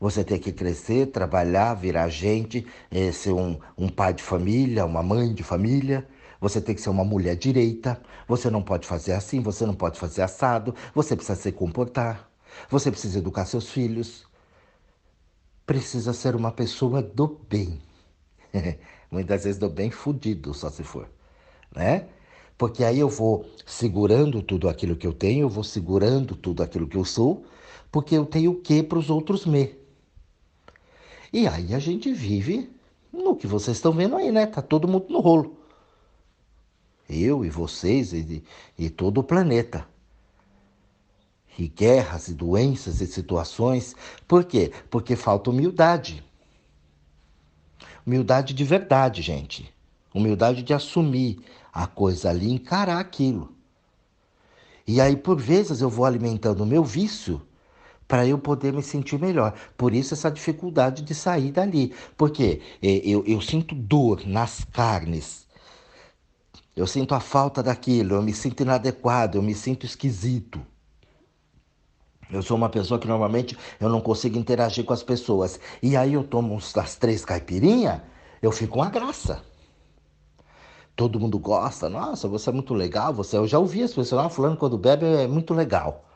você 0.00 0.24
tem 0.24 0.36
que 0.36 0.50
crescer, 0.50 1.06
trabalhar, 1.12 1.74
virar 1.74 2.08
gente, 2.08 2.66
é, 2.90 3.12
ser 3.12 3.32
um, 3.32 3.56
um 3.78 3.88
pai 3.88 4.12
de 4.12 4.20
família, 4.20 4.84
uma 4.84 5.00
mãe 5.00 5.32
de 5.32 5.44
família. 5.44 6.04
Você 6.42 6.60
tem 6.60 6.74
que 6.74 6.80
ser 6.80 6.90
uma 6.90 7.04
mulher 7.04 7.36
direita. 7.36 8.02
Você 8.26 8.50
não 8.50 8.62
pode 8.62 8.84
fazer 8.84 9.12
assim, 9.12 9.40
você 9.40 9.64
não 9.64 9.74
pode 9.74 9.96
fazer 9.96 10.22
assado. 10.22 10.74
Você 10.92 11.14
precisa 11.14 11.40
se 11.40 11.52
comportar. 11.52 12.28
Você 12.68 12.90
precisa 12.90 13.20
educar 13.20 13.46
seus 13.46 13.70
filhos. 13.70 14.26
Precisa 15.64 16.12
ser 16.12 16.34
uma 16.34 16.50
pessoa 16.50 17.00
do 17.00 17.40
bem. 17.48 17.80
Muitas 19.08 19.44
vezes 19.44 19.56
do 19.58 19.70
bem 19.70 19.92
fudido, 19.92 20.52
só 20.52 20.68
se 20.68 20.82
for, 20.82 21.08
né? 21.74 22.08
Porque 22.58 22.82
aí 22.82 22.98
eu 22.98 23.08
vou 23.08 23.46
segurando 23.64 24.42
tudo 24.42 24.68
aquilo 24.68 24.96
que 24.96 25.06
eu 25.06 25.12
tenho, 25.12 25.44
eu 25.44 25.48
vou 25.48 25.62
segurando 25.62 26.34
tudo 26.34 26.62
aquilo 26.62 26.88
que 26.88 26.96
eu 26.96 27.04
sou, 27.04 27.44
porque 27.90 28.16
eu 28.16 28.26
tenho 28.26 28.50
o 28.52 28.60
que 28.60 28.82
para 28.82 28.98
os 28.98 29.10
outros 29.10 29.46
me. 29.46 29.76
E 31.32 31.46
aí 31.46 31.72
a 31.72 31.78
gente 31.78 32.12
vive 32.12 32.68
no 33.12 33.36
que 33.36 33.46
vocês 33.46 33.76
estão 33.76 33.92
vendo 33.92 34.16
aí, 34.16 34.32
né? 34.32 34.46
Tá 34.46 34.60
todo 34.60 34.88
mundo 34.88 35.06
no 35.08 35.20
rolo. 35.20 35.61
Eu 37.12 37.44
e 37.44 37.50
vocês 37.50 38.12
e, 38.12 38.42
e 38.78 38.88
todo 38.88 39.18
o 39.18 39.24
planeta. 39.24 39.86
E 41.58 41.68
guerras 41.68 42.28
e 42.28 42.34
doenças 42.34 43.00
e 43.00 43.06
situações. 43.06 43.94
Por 44.26 44.44
quê? 44.44 44.72
Porque 44.90 45.14
falta 45.14 45.50
humildade. 45.50 46.24
Humildade 48.06 48.54
de 48.54 48.64
verdade, 48.64 49.20
gente. 49.20 49.72
Humildade 50.14 50.62
de 50.62 50.72
assumir 50.72 51.40
a 51.72 51.86
coisa 51.86 52.30
ali, 52.30 52.50
encarar 52.50 52.98
aquilo. 52.98 53.54
E 54.86 55.00
aí, 55.00 55.16
por 55.16 55.40
vezes, 55.40 55.80
eu 55.80 55.88
vou 55.88 56.04
alimentando 56.04 56.62
o 56.62 56.66
meu 56.66 56.84
vício 56.84 57.40
para 58.08 58.26
eu 58.26 58.36
poder 58.38 58.72
me 58.72 58.82
sentir 58.82 59.18
melhor. 59.18 59.54
Por 59.76 59.94
isso, 59.94 60.12
essa 60.12 60.30
dificuldade 60.30 61.02
de 61.02 61.14
sair 61.14 61.52
dali. 61.52 61.94
Porque 62.16 62.60
eu, 62.82 63.24
eu 63.24 63.40
sinto 63.40 63.74
dor 63.74 64.26
nas 64.26 64.64
carnes. 64.64 65.41
Eu 66.74 66.86
sinto 66.86 67.14
a 67.14 67.20
falta 67.20 67.62
daquilo, 67.62 68.14
eu 68.14 68.22
me 68.22 68.32
sinto 68.32 68.62
inadequado, 68.62 69.36
eu 69.36 69.42
me 69.42 69.54
sinto 69.54 69.84
esquisito. 69.84 70.60
Eu 72.30 72.42
sou 72.42 72.56
uma 72.56 72.70
pessoa 72.70 72.98
que 72.98 73.06
normalmente 73.06 73.56
eu 73.78 73.90
não 73.90 74.00
consigo 74.00 74.38
interagir 74.38 74.84
com 74.84 74.94
as 74.94 75.02
pessoas. 75.02 75.60
E 75.82 75.96
aí 75.96 76.14
eu 76.14 76.24
tomo 76.24 76.56
as 76.56 76.96
três 76.96 77.26
caipirinhas, 77.26 78.00
eu 78.40 78.50
fico 78.50 78.78
uma 78.78 78.88
graça. 78.88 79.42
Todo 80.96 81.20
mundo 81.20 81.38
gosta. 81.38 81.90
Nossa, 81.90 82.26
você 82.28 82.48
é 82.48 82.52
muito 82.52 82.72
legal. 82.72 83.12
Você, 83.12 83.36
eu 83.36 83.46
já 83.46 83.58
ouvi 83.58 83.82
as 83.82 83.92
pessoas, 83.92 84.24
ah, 84.24 84.28
fulano 84.30 84.56
quando 84.56 84.78
bebe 84.78 85.04
é 85.04 85.26
muito 85.26 85.52
legal. 85.52 86.06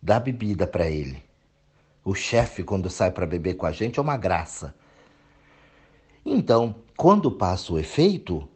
Dá 0.00 0.18
bebida 0.18 0.66
para 0.66 0.88
ele. 0.88 1.22
O 2.04 2.14
chefe 2.14 2.62
quando 2.62 2.88
sai 2.88 3.10
para 3.10 3.26
beber 3.26 3.54
com 3.54 3.66
a 3.66 3.72
gente 3.72 3.98
é 3.98 4.02
uma 4.02 4.16
graça. 4.16 4.74
Então, 6.24 6.74
quando 6.96 7.30
passa 7.30 7.72
o 7.72 7.78
efeito, 7.78 8.48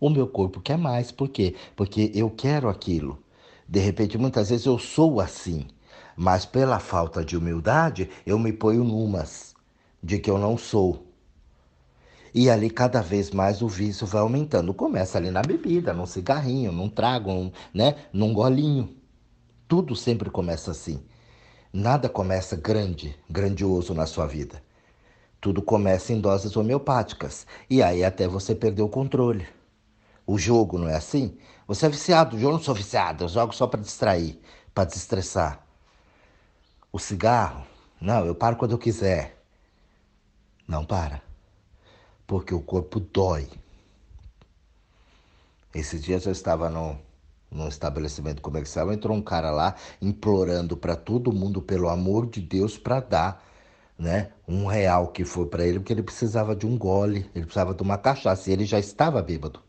o 0.00 0.10
meu 0.10 0.26
corpo 0.26 0.60
quer 0.60 0.78
mais. 0.78 1.10
Por 1.10 1.28
quê? 1.28 1.54
Porque 1.76 2.10
eu 2.14 2.30
quero 2.30 2.68
aquilo. 2.68 3.22
De 3.68 3.80
repente, 3.80 4.16
muitas 4.18 4.50
vezes 4.50 4.66
eu 4.66 4.78
sou 4.78 5.20
assim 5.20 5.66
mas 6.18 6.44
pela 6.44 6.80
falta 6.80 7.24
de 7.24 7.36
humildade 7.36 8.10
eu 8.26 8.40
me 8.40 8.52
ponho 8.52 8.82
numas 8.82 9.54
de 10.02 10.18
que 10.18 10.28
eu 10.28 10.36
não 10.36 10.58
sou. 10.58 11.06
E 12.34 12.50
ali 12.50 12.68
cada 12.68 13.00
vez 13.00 13.30
mais 13.30 13.62
o 13.62 13.68
vício 13.68 14.04
vai 14.04 14.20
aumentando. 14.20 14.74
Começa 14.74 15.16
ali 15.16 15.30
na 15.30 15.42
bebida, 15.42 15.94
num 15.94 16.06
cigarrinho, 16.06 16.72
num 16.72 16.88
trago, 16.88 17.32
num, 17.32 17.52
né, 17.72 17.94
num 18.12 18.34
golinho. 18.34 18.96
Tudo 19.68 19.94
sempre 19.94 20.28
começa 20.28 20.72
assim. 20.72 21.00
Nada 21.72 22.08
começa 22.08 22.56
grande, 22.56 23.16
grandioso 23.30 23.94
na 23.94 24.04
sua 24.04 24.26
vida. 24.26 24.60
Tudo 25.40 25.62
começa 25.62 26.12
em 26.12 26.20
doses 26.20 26.56
homeopáticas. 26.56 27.46
E 27.70 27.80
aí 27.80 28.04
até 28.04 28.26
você 28.26 28.56
perder 28.56 28.82
o 28.82 28.88
controle. 28.88 29.46
O 30.28 30.36
jogo 30.36 30.76
não 30.76 30.90
é 30.90 30.94
assim? 30.94 31.38
Você 31.66 31.86
é 31.86 31.88
viciado, 31.88 32.38
eu 32.38 32.52
não 32.52 32.60
sou 32.60 32.74
viciado, 32.74 33.24
eu 33.24 33.28
jogo 33.30 33.54
só 33.54 33.66
para 33.66 33.80
distrair, 33.80 34.38
para 34.74 34.84
desestressar. 34.84 35.66
O 36.92 36.98
cigarro, 36.98 37.64
não, 37.98 38.26
eu 38.26 38.34
paro 38.34 38.56
quando 38.56 38.72
eu 38.72 38.78
quiser. 38.78 39.42
Não 40.68 40.84
para. 40.84 41.22
Porque 42.26 42.52
o 42.52 42.60
corpo 42.60 43.00
dói. 43.00 43.48
Esses 45.74 46.02
dias 46.02 46.26
eu 46.26 46.32
estava 46.32 46.68
no, 46.68 46.98
num 47.50 47.66
estabelecimento 47.66 48.42
comercial, 48.42 48.92
entrou 48.92 49.16
um 49.16 49.22
cara 49.22 49.50
lá 49.50 49.76
implorando 49.98 50.76
para 50.76 50.94
todo 50.94 51.32
mundo, 51.32 51.62
pelo 51.62 51.88
amor 51.88 52.26
de 52.26 52.42
Deus, 52.42 52.76
para 52.76 53.00
dar 53.00 53.44
né, 53.98 54.30
um 54.46 54.66
real 54.66 55.08
que 55.08 55.24
foi 55.24 55.46
para 55.46 55.64
ele, 55.64 55.78
porque 55.78 55.94
ele 55.94 56.02
precisava 56.02 56.54
de 56.54 56.66
um 56.66 56.76
gole, 56.76 57.30
ele 57.34 57.46
precisava 57.46 57.72
de 57.72 57.82
uma 57.82 57.96
cachaça, 57.96 58.50
e 58.50 58.52
ele 58.52 58.66
já 58.66 58.78
estava 58.78 59.22
bêbado. 59.22 59.66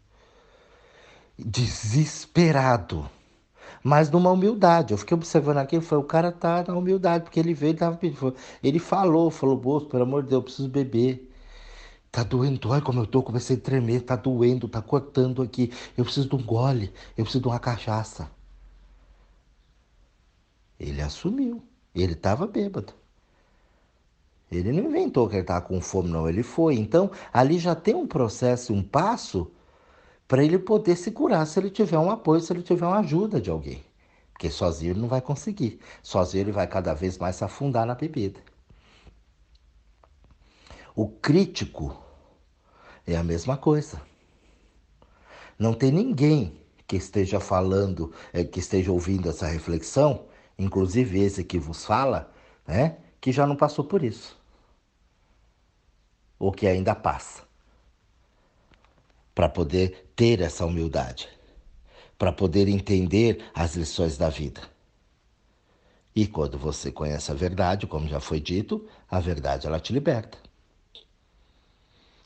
Desesperado 1.46 3.10
mas 3.84 4.10
numa 4.10 4.32
humildade. 4.32 4.94
Eu 4.94 4.98
fiquei 4.98 5.16
observando 5.16 5.58
aqui, 5.58 5.80
foi 5.82 5.98
o 5.98 6.04
cara 6.04 6.32
tá 6.32 6.64
na 6.68 6.76
humildade, 6.76 7.24
porque 7.24 7.40
ele 7.40 7.54
veio, 7.54 7.72
ele 7.72 7.78
tava 7.78 7.98
pedindo, 7.98 8.36
ele 8.62 8.80
falou, 8.80 9.32
falou, 9.32 9.60
moço, 9.62 9.88
pelo 9.88 10.04
amor 10.04 10.24
de 10.24 10.30
Deus, 10.30 10.40
eu 10.40 10.44
preciso 10.44 10.70
beber. 10.70 11.26
Tá 12.12 12.24
doendo, 12.24 12.70
olha 12.70 12.82
como 12.82 13.02
eu 13.02 13.06
tô, 13.06 13.22
comecei 13.22 13.56
a 13.56 13.60
tremer, 13.60 14.02
tá 14.02 14.16
doendo, 14.16 14.68
tá 14.68 14.82
cortando 14.82 15.42
aqui. 15.42 15.72
Eu 15.98 16.04
preciso 16.04 16.28
de 16.28 16.36
um 16.36 16.44
gole, 16.44 16.92
eu 17.18 17.24
preciso 17.24 17.42
de 17.42 17.48
uma 17.48 17.60
cachaça. 17.60 18.30
Ele 20.80 21.02
assumiu, 21.02 21.62
ele 21.94 22.14
estava 22.14 22.48
bêbado. 22.48 22.94
Ele 24.52 24.72
não 24.72 24.90
inventou 24.90 25.28
que 25.30 25.36
ele 25.36 25.42
estava 25.42 25.62
com 25.62 25.80
fome, 25.80 26.10
não, 26.10 26.28
ele 26.28 26.42
foi. 26.42 26.76
Então, 26.76 27.12
ali 27.32 27.60
já 27.60 27.76
tem 27.76 27.94
um 27.94 28.08
processo, 28.08 28.74
um 28.74 28.82
passo 28.82 29.52
para 30.30 30.44
ele 30.44 30.60
poder 30.60 30.96
se 30.96 31.12
curar 31.12 31.48
se 31.48 31.60
ele 31.60 31.72
tiver 31.72 31.98
um 31.98 32.12
apoio, 32.12 32.40
se 32.40 32.54
ele 32.54 32.62
tiver 32.62 32.86
uma 32.86 33.00
ajuda 33.00 33.42
de 33.42 33.50
alguém. 33.50 33.84
Porque 34.32 34.52
sozinho 34.52 34.92
ele 34.92 35.00
não 35.00 35.08
vai 35.08 35.22
conseguir. 35.22 35.80
Sozinho 36.04 36.44
ele 36.44 36.52
vai 36.52 36.68
cada 36.68 36.94
vez 36.94 37.18
mais 37.18 37.36
se 37.36 37.44
afundar 37.44 37.84
na 37.84 37.96
bebida. 37.96 38.40
O 40.96 41.08
crítico 41.10 42.00
é 43.08 43.16
a 43.18 43.24
mesma 43.24 43.58
coisa. 43.58 44.00
Não 45.58 45.74
tem 45.74 45.92
ninguém 45.92 46.62
que 46.86 46.96
esteja 46.96 47.40
falando, 47.40 48.14
é, 48.32 48.44
que 48.44 48.60
esteja 48.60 48.92
ouvindo 48.92 49.30
essa 49.30 49.48
reflexão, 49.48 50.28
inclusive 50.60 51.20
esse 51.20 51.44
que 51.44 51.58
vos 51.58 51.84
fala, 51.86 52.32
né, 52.68 52.98
que 53.20 53.32
já 53.32 53.48
não 53.48 53.56
passou 53.56 53.84
por 53.84 54.04
isso. 54.04 54.40
Ou 56.38 56.52
que 56.52 56.68
ainda 56.68 56.94
passa 56.94 57.50
para 59.40 59.48
poder 59.48 60.09
ter 60.20 60.42
essa 60.42 60.66
humildade, 60.66 61.30
para 62.18 62.34
poder 62.34 62.68
entender 62.68 63.42
as 63.54 63.78
lições 63.78 64.18
da 64.18 64.28
vida. 64.28 64.60
E 66.14 66.28
quando 66.28 66.58
você 66.58 66.92
conhece 66.92 67.32
a 67.32 67.34
verdade, 67.34 67.88
como 67.88 68.06
já 68.06 68.20
foi 68.20 68.42
dito, 68.42 68.86
a 69.10 69.22
verdade 69.22 69.66
ela 69.66 69.80
te 69.80 69.94
liberta. 69.94 70.38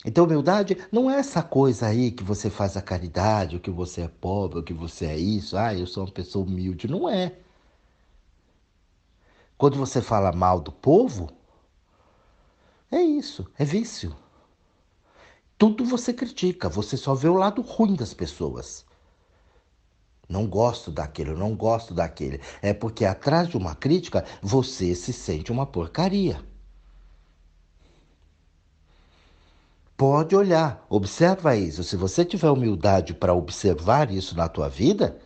Então, 0.04 0.24
humildade 0.24 0.76
não 0.90 1.08
é 1.08 1.20
essa 1.20 1.40
coisa 1.40 1.86
aí 1.86 2.10
que 2.10 2.24
você 2.24 2.50
faz 2.50 2.76
a 2.76 2.82
caridade, 2.82 3.54
ou 3.54 3.60
que 3.60 3.70
você 3.70 4.00
é 4.00 4.08
pobre, 4.08 4.58
ou 4.58 4.64
que 4.64 4.74
você 4.74 5.06
é 5.06 5.16
isso, 5.16 5.56
ah, 5.56 5.72
eu 5.72 5.86
sou 5.86 6.04
uma 6.04 6.10
pessoa 6.10 6.44
humilde. 6.44 6.88
Não 6.88 7.08
é. 7.08 7.38
Quando 9.56 9.78
você 9.78 10.02
fala 10.02 10.32
mal 10.32 10.60
do 10.60 10.72
povo, 10.72 11.30
é 12.90 13.00
isso, 13.00 13.48
é 13.56 13.64
vício. 13.64 14.23
Tudo 15.64 15.82
você 15.82 16.12
critica, 16.12 16.68
você 16.68 16.94
só 16.94 17.14
vê 17.14 17.26
o 17.26 17.32
lado 17.32 17.62
ruim 17.62 17.94
das 17.94 18.12
pessoas. 18.12 18.84
Não 20.28 20.46
gosto 20.46 20.90
daquele, 20.90 21.32
não 21.32 21.56
gosto 21.56 21.94
daquele. 21.94 22.38
É 22.60 22.74
porque 22.74 23.06
atrás 23.06 23.48
de 23.48 23.56
uma 23.56 23.74
crítica 23.74 24.26
você 24.42 24.94
se 24.94 25.10
sente 25.10 25.50
uma 25.50 25.64
porcaria. 25.64 26.38
Pode 29.96 30.36
olhar, 30.36 30.84
observa 30.90 31.56
isso. 31.56 31.82
Se 31.82 31.96
você 31.96 32.26
tiver 32.26 32.50
humildade 32.50 33.14
para 33.14 33.32
observar 33.32 34.12
isso 34.12 34.36
na 34.36 34.50
tua 34.50 34.68
vida, 34.68 35.18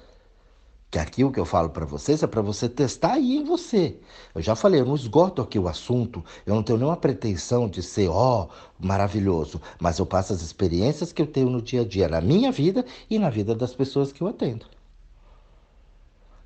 que 0.90 0.99
aqui 0.99 1.23
o 1.23 1.30
que 1.30 1.38
eu 1.38 1.45
falo 1.45 1.68
para 1.68 1.85
vocês 1.85 2.23
é 2.23 2.26
para 2.26 2.40
você 2.40 2.68
testar 2.68 3.14
aí 3.14 3.37
em 3.37 3.45
você. 3.45 4.00
Eu 4.35 4.40
já 4.40 4.57
falei, 4.57 4.80
eu 4.80 4.87
não 4.87 4.95
esgoto 4.95 5.42
aqui 5.42 5.59
o 5.59 5.68
assunto, 5.68 6.25
eu 6.47 6.54
não 6.54 6.62
tenho 6.62 6.78
nenhuma 6.78 6.97
pretensão 6.97 7.68
de 7.68 7.83
ser, 7.83 8.09
ó, 8.09 8.45
oh, 8.47 8.87
maravilhoso, 8.87 9.61
mas 9.78 9.99
eu 9.99 10.07
passo 10.07 10.33
as 10.33 10.40
experiências 10.40 11.12
que 11.12 11.21
eu 11.21 11.26
tenho 11.26 11.50
no 11.50 11.61
dia 11.61 11.83
a 11.83 11.85
dia, 11.85 12.09
na 12.09 12.21
minha 12.21 12.50
vida 12.50 12.87
e 13.11 13.18
na 13.18 13.28
vida 13.28 13.54
das 13.54 13.75
pessoas 13.75 14.12
que 14.12 14.23
eu 14.23 14.28
atendo. 14.28 14.64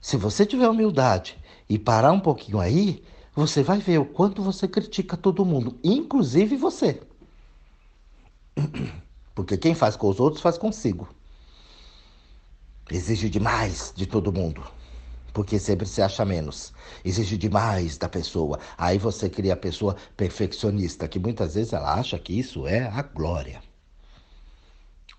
Se 0.00 0.16
você 0.16 0.44
tiver 0.44 0.68
humildade 0.68 1.38
e 1.68 1.78
parar 1.78 2.10
um 2.10 2.20
pouquinho 2.20 2.58
aí, 2.58 3.04
você 3.36 3.62
vai 3.62 3.78
ver 3.78 3.98
o 3.98 4.04
quanto 4.04 4.42
você 4.42 4.66
critica 4.66 5.16
todo 5.16 5.44
mundo, 5.44 5.78
inclusive 5.84 6.56
você. 6.56 7.00
Porque 9.36 9.56
quem 9.56 9.74
faz 9.74 9.94
com 9.94 10.08
os 10.08 10.18
outros 10.18 10.42
faz 10.42 10.58
consigo 10.58 11.08
exige 12.90 13.28
demais 13.28 13.92
de 13.94 14.06
todo 14.06 14.32
mundo. 14.32 14.62
Porque 15.32 15.58
sempre 15.58 15.86
se 15.86 16.02
acha 16.02 16.24
menos. 16.24 16.72
Exige 17.04 17.38
demais 17.38 17.96
da 17.96 18.08
pessoa. 18.08 18.58
Aí 18.76 18.98
você 18.98 19.30
cria 19.30 19.54
a 19.54 19.56
pessoa 19.56 19.96
perfeccionista, 20.16 21.08
que 21.08 21.18
muitas 21.18 21.54
vezes 21.54 21.72
ela 21.72 21.94
acha 21.94 22.18
que 22.18 22.38
isso 22.38 22.66
é 22.66 22.86
a 22.86 23.02
glória. 23.02 23.62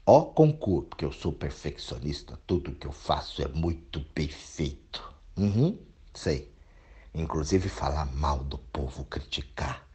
Ó 0.05 0.21
concurso, 0.21 0.89
porque 0.89 1.05
eu 1.05 1.13
sou 1.13 1.31
perfeccionista, 1.31 2.37
tudo 2.45 2.75
que 2.75 2.85
eu 2.85 2.91
faço 2.91 3.41
é 3.41 3.47
muito 3.47 4.01
perfeito. 4.01 5.13
Uhum, 5.37 5.79
sei. 6.13 6.51
Inclusive 7.13 7.69
falar 7.69 8.05
mal 8.13 8.39
do 8.39 8.57
povo, 8.57 9.05
criticar. 9.05 9.87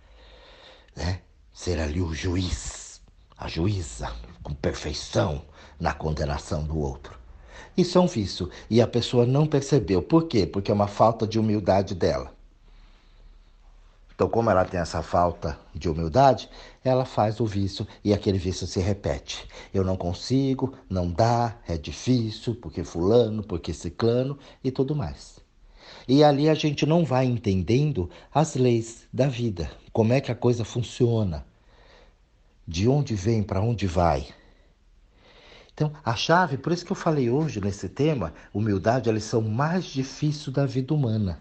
Né? 0.97 1.21
Ser 1.53 1.79
ali 1.79 2.01
o 2.01 2.15
juiz, 2.15 3.03
a 3.37 3.49
juíza, 3.49 4.11
com 4.43 4.55
perfeição 4.55 5.45
na 5.79 5.93
condenação 5.93 6.65
do 6.65 6.79
outro. 6.79 7.18
É 7.81 7.99
um 8.01 8.09
vício 8.09 8.51
e 8.69 8.83
a 8.83 8.89
pessoa 8.89 9.25
não 9.25 9.47
percebeu. 9.47 10.03
Por 10.03 10.27
quê? 10.27 10.45
Porque 10.45 10.69
é 10.69 10.75
uma 10.75 10.89
falta 10.89 11.25
de 11.29 11.39
humildade 11.39 11.95
dela. 11.95 12.33
Então, 14.13 14.29
como 14.29 14.51
ela 14.51 14.65
tem 14.65 14.81
essa 14.81 15.01
falta 15.01 15.57
de 15.73 15.89
humildade, 15.89 16.51
ela 16.83 17.05
faz 17.05 17.39
o 17.39 17.47
vício 17.47 17.87
e 18.03 18.13
aquele 18.13 18.37
vício 18.37 18.67
se 18.67 18.81
repete. 18.81 19.47
Eu 19.73 19.85
não 19.85 19.97
consigo, 19.97 20.75
não 20.91 21.09
dá, 21.09 21.57
é 21.69 21.79
difícil, 21.79 22.57
porque 22.57 22.83
fulano, 22.83 23.45
porque 23.45 23.73
ciclano 23.73 24.37
e 24.65 24.73
tudo 24.73 24.97
mais. 24.97 25.39
E 26.09 26.25
ali 26.25 26.49
a 26.49 26.55
gente 26.55 26.85
não 26.85 27.05
vai 27.05 27.27
entendendo 27.27 28.11
as 28.35 28.57
leis 28.57 29.07
da 29.13 29.29
vida, 29.29 29.71
como 29.93 30.13
é 30.13 30.21
que 30.21 30.33
a 30.33 30.35
coisa 30.35 30.65
funciona, 30.65 31.47
de 32.67 32.89
onde 32.89 33.15
vem, 33.15 33.41
para 33.41 33.61
onde 33.61 33.87
vai. 33.87 34.27
Então, 35.79 35.93
a 36.05 36.17
chave, 36.17 36.59
por 36.59 36.73
isso 36.73 36.85
que 36.85 36.91
eu 36.91 36.97
falei 36.97 37.31
hoje 37.31 37.61
nesse 37.61 37.89
tema, 37.89 38.35
humildade 38.53 39.09
é 39.09 39.13
a 39.13 39.15
lição 39.15 39.41
mais 39.41 39.85
difícil 39.85 40.51
da 40.51 40.67
vida 40.67 40.93
humana. 40.93 41.41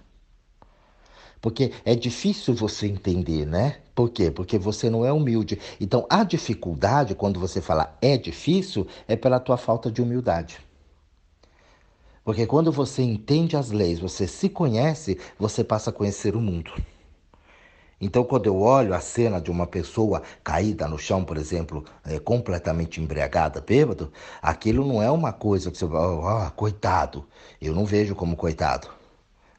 Porque 1.41 1.73
é 1.83 1.95
difícil 1.95 2.53
você 2.53 2.85
entender, 2.85 3.47
né? 3.47 3.79
Por 3.95 4.11
quê? 4.11 4.29
Porque 4.29 4.59
você 4.59 4.91
não 4.91 5.03
é 5.03 5.11
humilde. 5.11 5.59
Então, 5.81 6.05
a 6.07 6.23
dificuldade, 6.23 7.15
quando 7.15 7.39
você 7.39 7.59
fala 7.63 7.97
é 7.99 8.15
difícil, 8.15 8.85
é 9.07 9.15
pela 9.15 9.39
tua 9.39 9.57
falta 9.57 9.89
de 9.89 10.03
humildade. 10.03 10.59
Porque 12.23 12.45
quando 12.45 12.71
você 12.71 13.01
entende 13.01 13.57
as 13.57 13.71
leis, 13.71 13.97
você 13.97 14.27
se 14.27 14.49
conhece, 14.49 15.17
você 15.39 15.63
passa 15.63 15.89
a 15.89 15.93
conhecer 15.93 16.35
o 16.35 16.41
mundo. 16.41 16.71
Então, 17.99 18.23
quando 18.23 18.45
eu 18.45 18.61
olho 18.61 18.93
a 18.93 18.99
cena 18.99 19.41
de 19.41 19.49
uma 19.49 19.65
pessoa 19.65 20.21
caída 20.43 20.87
no 20.87 20.99
chão, 20.99 21.25
por 21.25 21.35
exemplo, 21.35 21.83
é, 22.05 22.19
completamente 22.19 23.01
embriagada, 23.01 23.59
bêbado, 23.59 24.11
aquilo 24.39 24.85
não 24.85 25.01
é 25.01 25.09
uma 25.09 25.33
coisa 25.33 25.71
que 25.71 25.77
você 25.77 25.85
vai, 25.85 26.01
oh, 26.01 26.51
coitado. 26.51 27.25
Eu 27.59 27.73
não 27.73 27.85
vejo 27.85 28.13
como 28.13 28.35
coitado. 28.35 28.87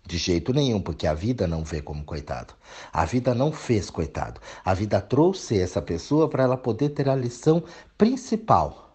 De 0.07 0.17
jeito 0.17 0.55
nenhum, 0.55 0.81
porque 0.81 1.07
a 1.07 1.13
vida 1.13 1.49
não 1.49 1.65
vê 1.65 1.83
como 1.83 2.05
coitado. 2.05 2.55
A 2.93 3.05
vida 3.05 3.35
não 3.35 3.53
fez 3.53 3.91
coitado. 3.91 4.41
A 4.65 4.73
vida 4.73 5.01
trouxe 5.01 5.59
essa 5.61 5.83
pessoa 5.83 6.29
para 6.29 6.45
ela 6.45 6.57
poder 6.57 6.91
ter 6.91 7.09
a 7.09 7.17
lição 7.17 7.63
principal, 7.99 8.95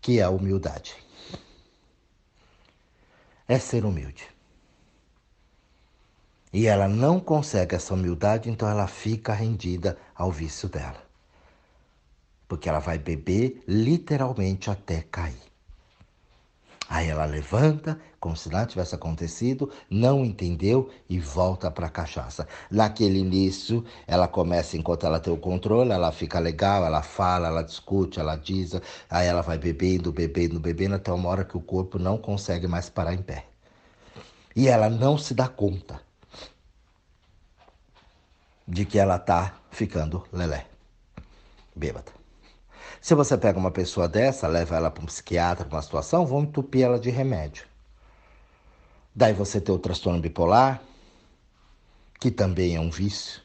que 0.00 0.20
é 0.20 0.22
a 0.22 0.30
humildade. 0.30 0.94
É 3.48 3.58
ser 3.58 3.84
humilde. 3.84 4.32
E 6.52 6.66
ela 6.66 6.86
não 6.86 7.18
consegue 7.18 7.74
essa 7.74 7.94
humildade, 7.94 8.50
então 8.50 8.68
ela 8.68 8.86
fica 8.86 9.32
rendida 9.32 9.96
ao 10.14 10.30
vício 10.30 10.68
dela. 10.68 11.02
Porque 12.46 12.68
ela 12.68 12.78
vai 12.78 12.98
beber 12.98 13.62
literalmente 13.66 14.70
até 14.70 15.00
cair. 15.00 15.40
Aí 16.90 17.08
ela 17.08 17.24
levanta, 17.24 17.98
como 18.20 18.36
se 18.36 18.50
nada 18.50 18.66
tivesse 18.66 18.94
acontecido, 18.94 19.72
não 19.88 20.22
entendeu 20.22 20.90
e 21.08 21.18
volta 21.18 21.70
para 21.70 21.86
a 21.86 21.90
cachaça. 21.90 22.46
Naquele 22.70 23.18
início, 23.18 23.82
ela 24.06 24.28
começa, 24.28 24.76
enquanto 24.76 25.06
ela 25.06 25.18
tem 25.18 25.32
o 25.32 25.38
controle, 25.38 25.90
ela 25.90 26.12
fica 26.12 26.38
legal, 26.38 26.84
ela 26.84 27.02
fala, 27.02 27.48
ela 27.48 27.62
discute, 27.62 28.20
ela 28.20 28.36
diz, 28.36 28.74
aí 29.08 29.26
ela 29.26 29.40
vai 29.40 29.56
bebendo, 29.56 30.12
bebendo, 30.12 30.60
bebendo, 30.60 30.96
até 30.96 31.10
uma 31.10 31.30
hora 31.30 31.46
que 31.46 31.56
o 31.56 31.62
corpo 31.62 31.98
não 31.98 32.18
consegue 32.18 32.68
mais 32.68 32.90
parar 32.90 33.14
em 33.14 33.22
pé. 33.22 33.46
E 34.54 34.68
ela 34.68 34.90
não 34.90 35.16
se 35.16 35.32
dá 35.32 35.48
conta 35.48 36.11
de 38.72 38.86
que 38.86 38.98
ela 38.98 39.16
está 39.16 39.54
ficando 39.70 40.24
lelé, 40.32 40.66
bêbada. 41.76 42.10
Se 43.02 43.14
você 43.14 43.36
pega 43.36 43.58
uma 43.58 43.70
pessoa 43.70 44.08
dessa, 44.08 44.48
leva 44.48 44.76
ela 44.76 44.90
para 44.90 45.02
um 45.02 45.06
psiquiatra, 45.06 45.66
para 45.66 45.76
uma 45.76 45.82
situação, 45.82 46.24
vão 46.24 46.40
entupir 46.40 46.86
ela 46.86 46.98
de 46.98 47.10
remédio. 47.10 47.66
Daí 49.14 49.34
você 49.34 49.60
tem 49.60 49.74
o 49.74 49.78
transtorno 49.78 50.22
bipolar, 50.22 50.80
que 52.18 52.30
também 52.30 52.74
é 52.74 52.80
um 52.80 52.90
vício. 52.90 53.42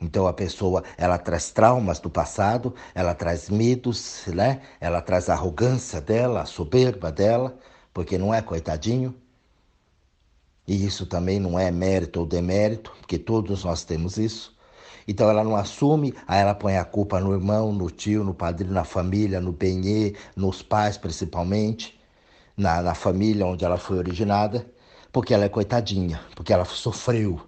Então 0.00 0.26
a 0.26 0.32
pessoa, 0.32 0.82
ela 0.96 1.16
traz 1.16 1.52
traumas 1.52 2.00
do 2.00 2.10
passado, 2.10 2.74
ela 2.92 3.14
traz 3.14 3.48
medos, 3.48 4.24
né? 4.26 4.60
Ela 4.80 5.00
traz 5.00 5.28
a 5.28 5.34
arrogância 5.34 6.00
dela, 6.00 6.42
a 6.42 6.46
soberba 6.46 7.12
dela, 7.12 7.56
porque 7.94 8.18
não 8.18 8.34
é 8.34 8.42
coitadinho. 8.42 9.14
E 10.68 10.84
isso 10.84 11.06
também 11.06 11.40
não 11.40 11.58
é 11.58 11.70
mérito 11.70 12.20
ou 12.20 12.26
demérito, 12.26 12.92
porque 13.00 13.18
todos 13.18 13.64
nós 13.64 13.84
temos 13.84 14.18
isso. 14.18 14.54
Então 15.08 15.30
ela 15.30 15.42
não 15.42 15.56
assume, 15.56 16.14
aí 16.26 16.42
ela 16.42 16.54
põe 16.54 16.76
a 16.76 16.84
culpa 16.84 17.18
no 17.18 17.32
irmão, 17.32 17.72
no 17.72 17.90
tio, 17.90 18.22
no 18.22 18.34
padrinho, 18.34 18.74
na 18.74 18.84
família, 18.84 19.40
no 19.40 19.50
benê, 19.50 20.14
nos 20.36 20.62
pais 20.62 20.98
principalmente, 20.98 21.98
na, 22.54 22.82
na 22.82 22.94
família 22.94 23.46
onde 23.46 23.64
ela 23.64 23.78
foi 23.78 23.96
originada, 23.96 24.70
porque 25.10 25.32
ela 25.32 25.46
é 25.46 25.48
coitadinha, 25.48 26.20
porque 26.36 26.52
ela 26.52 26.66
sofreu, 26.66 27.40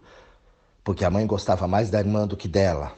porque 0.83 1.04
a 1.04 1.11
mãe 1.11 1.26
gostava 1.26 1.68
mais 1.68 1.90
da 1.90 1.98
irmã 1.98 2.26
do 2.26 2.38
que 2.38 2.48
dela, 2.48 2.94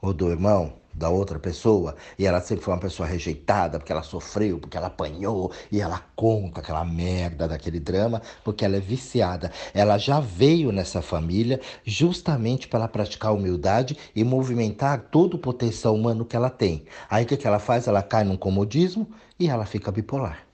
ou 0.00 0.14
do 0.14 0.30
irmão, 0.30 0.72
da 0.96 1.10
outra 1.10 1.38
pessoa 1.38 1.94
e 2.18 2.26
ela 2.26 2.40
sempre 2.40 2.64
foi 2.64 2.72
uma 2.72 2.80
pessoa 2.80 3.06
rejeitada 3.06 3.78
porque 3.78 3.92
ela 3.92 4.02
sofreu, 4.02 4.58
porque 4.58 4.76
ela 4.76 4.86
apanhou 4.86 5.52
e 5.70 5.80
ela 5.80 6.02
conta 6.16 6.60
aquela 6.60 6.84
merda 6.84 7.46
daquele 7.46 7.78
drama 7.78 8.22
porque 8.42 8.64
ela 8.64 8.76
é 8.76 8.80
viciada. 8.80 9.52
Ela 9.74 9.98
já 9.98 10.20
veio 10.20 10.72
nessa 10.72 11.02
família 11.02 11.60
justamente 11.84 12.66
para 12.66 12.88
praticar 12.88 13.34
humildade 13.34 13.96
e 14.14 14.24
movimentar 14.24 15.00
todo 15.10 15.34
o 15.34 15.38
potencial 15.38 15.94
humano 15.94 16.24
que 16.24 16.34
ela 16.34 16.50
tem. 16.50 16.86
Aí 17.10 17.24
o 17.24 17.26
que, 17.26 17.36
que 17.36 17.46
ela 17.46 17.58
faz? 17.58 17.86
Ela 17.86 18.02
cai 18.02 18.24
num 18.24 18.36
comodismo 18.36 19.08
e 19.38 19.48
ela 19.48 19.66
fica 19.66 19.92
bipolar. 19.92 20.46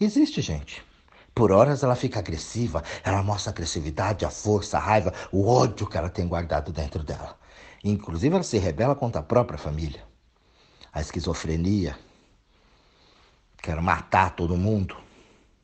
Existe, 0.00 0.40
gente. 0.40 0.82
Por 1.34 1.52
horas 1.52 1.82
ela 1.82 1.94
fica 1.94 2.18
agressiva, 2.18 2.82
ela 3.04 3.22
mostra 3.22 3.50
a 3.50 3.52
agressividade, 3.52 4.24
a 4.24 4.30
força, 4.30 4.78
a 4.78 4.80
raiva, 4.80 5.12
o 5.30 5.46
ódio 5.46 5.86
que 5.86 5.98
ela 5.98 6.08
tem 6.08 6.26
guardado 6.26 6.72
dentro 6.72 7.02
dela. 7.02 7.36
Inclusive, 7.84 8.34
ela 8.34 8.42
se 8.42 8.58
rebela 8.58 8.94
contra 8.94 9.20
a 9.20 9.24
própria 9.24 9.58
família. 9.58 10.02
A 10.92 11.00
esquizofrenia, 11.00 11.96
quer 13.62 13.80
matar 13.80 14.34
todo 14.34 14.56
mundo, 14.56 14.96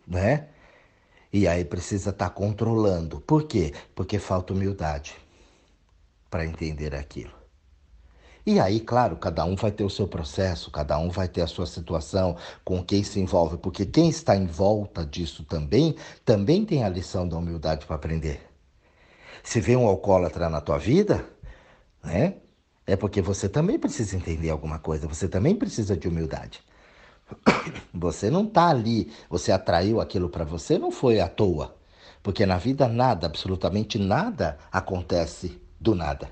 né? 0.07 0.49
E 1.33 1.49
aí 1.49 1.65
precisa 1.65 2.11
estar 2.11 2.29
tá 2.29 2.35
controlando. 2.35 3.21
Por 3.21 3.45
quê? 3.45 3.73
Porque 3.95 4.19
falta 4.19 4.53
humildade 4.53 5.17
para 6.29 6.45
entender 6.45 6.95
aquilo. 6.95 7.33
E 8.45 8.59
aí, 8.59 8.81
claro, 8.81 9.17
cada 9.17 9.45
um 9.45 9.55
vai 9.55 9.71
ter 9.71 9.85
o 9.85 9.91
seu 9.91 10.09
processo, 10.09 10.69
cada 10.71 10.99
um 10.99 11.11
vai 11.11 11.29
ter 11.29 11.43
a 11.43 11.47
sua 11.47 11.65
situação, 11.65 12.37
com 12.65 12.83
quem 12.83 13.05
se 13.05 13.21
envolve, 13.21 13.57
porque 13.57 13.87
quem 13.87 14.09
está 14.09 14.35
em 14.35 14.47
volta 14.47 15.07
disso 15.07 15.45
também, 15.45 15.95
também 16.25 16.65
tem 16.65 16.83
a 16.83 16.89
lição 16.89 17.29
da 17.29 17.37
humildade 17.37 17.87
para 17.87 17.95
aprender. 17.95 18.41
Se 19.45 19.61
vê 19.61 19.77
um 19.77 19.87
alcoólatra 19.87 20.49
na 20.49 20.61
tua 20.61 20.77
vida, 20.77 21.25
né? 22.03 22.35
É 22.87 22.97
porque 22.97 23.23
você 23.23 23.49
também 23.49 23.79
precisa 23.79 24.17
entender 24.17 24.51
alguma 24.51 24.79
coisa, 24.79 25.07
você 25.07 25.29
também 25.29 25.55
precisa 25.55 25.97
de 25.97 26.09
humildade. 26.09 26.61
Você 27.95 28.31
não 28.31 28.45
está 28.45 28.69
ali, 28.69 29.11
você 29.31 29.53
atraiu 29.53 30.01
aquilo 30.01 30.29
para 30.29 30.45
você, 30.45 30.79
não 30.79 30.91
foi 30.91 31.21
à 31.21 31.29
toa. 31.29 31.75
Porque 32.23 32.45
na 32.45 32.59
vida 32.59 32.89
nada, 32.89 33.27
absolutamente 33.27 33.99
nada 33.99 34.59
acontece 34.71 35.61
do 35.81 35.95
nada. 35.95 36.31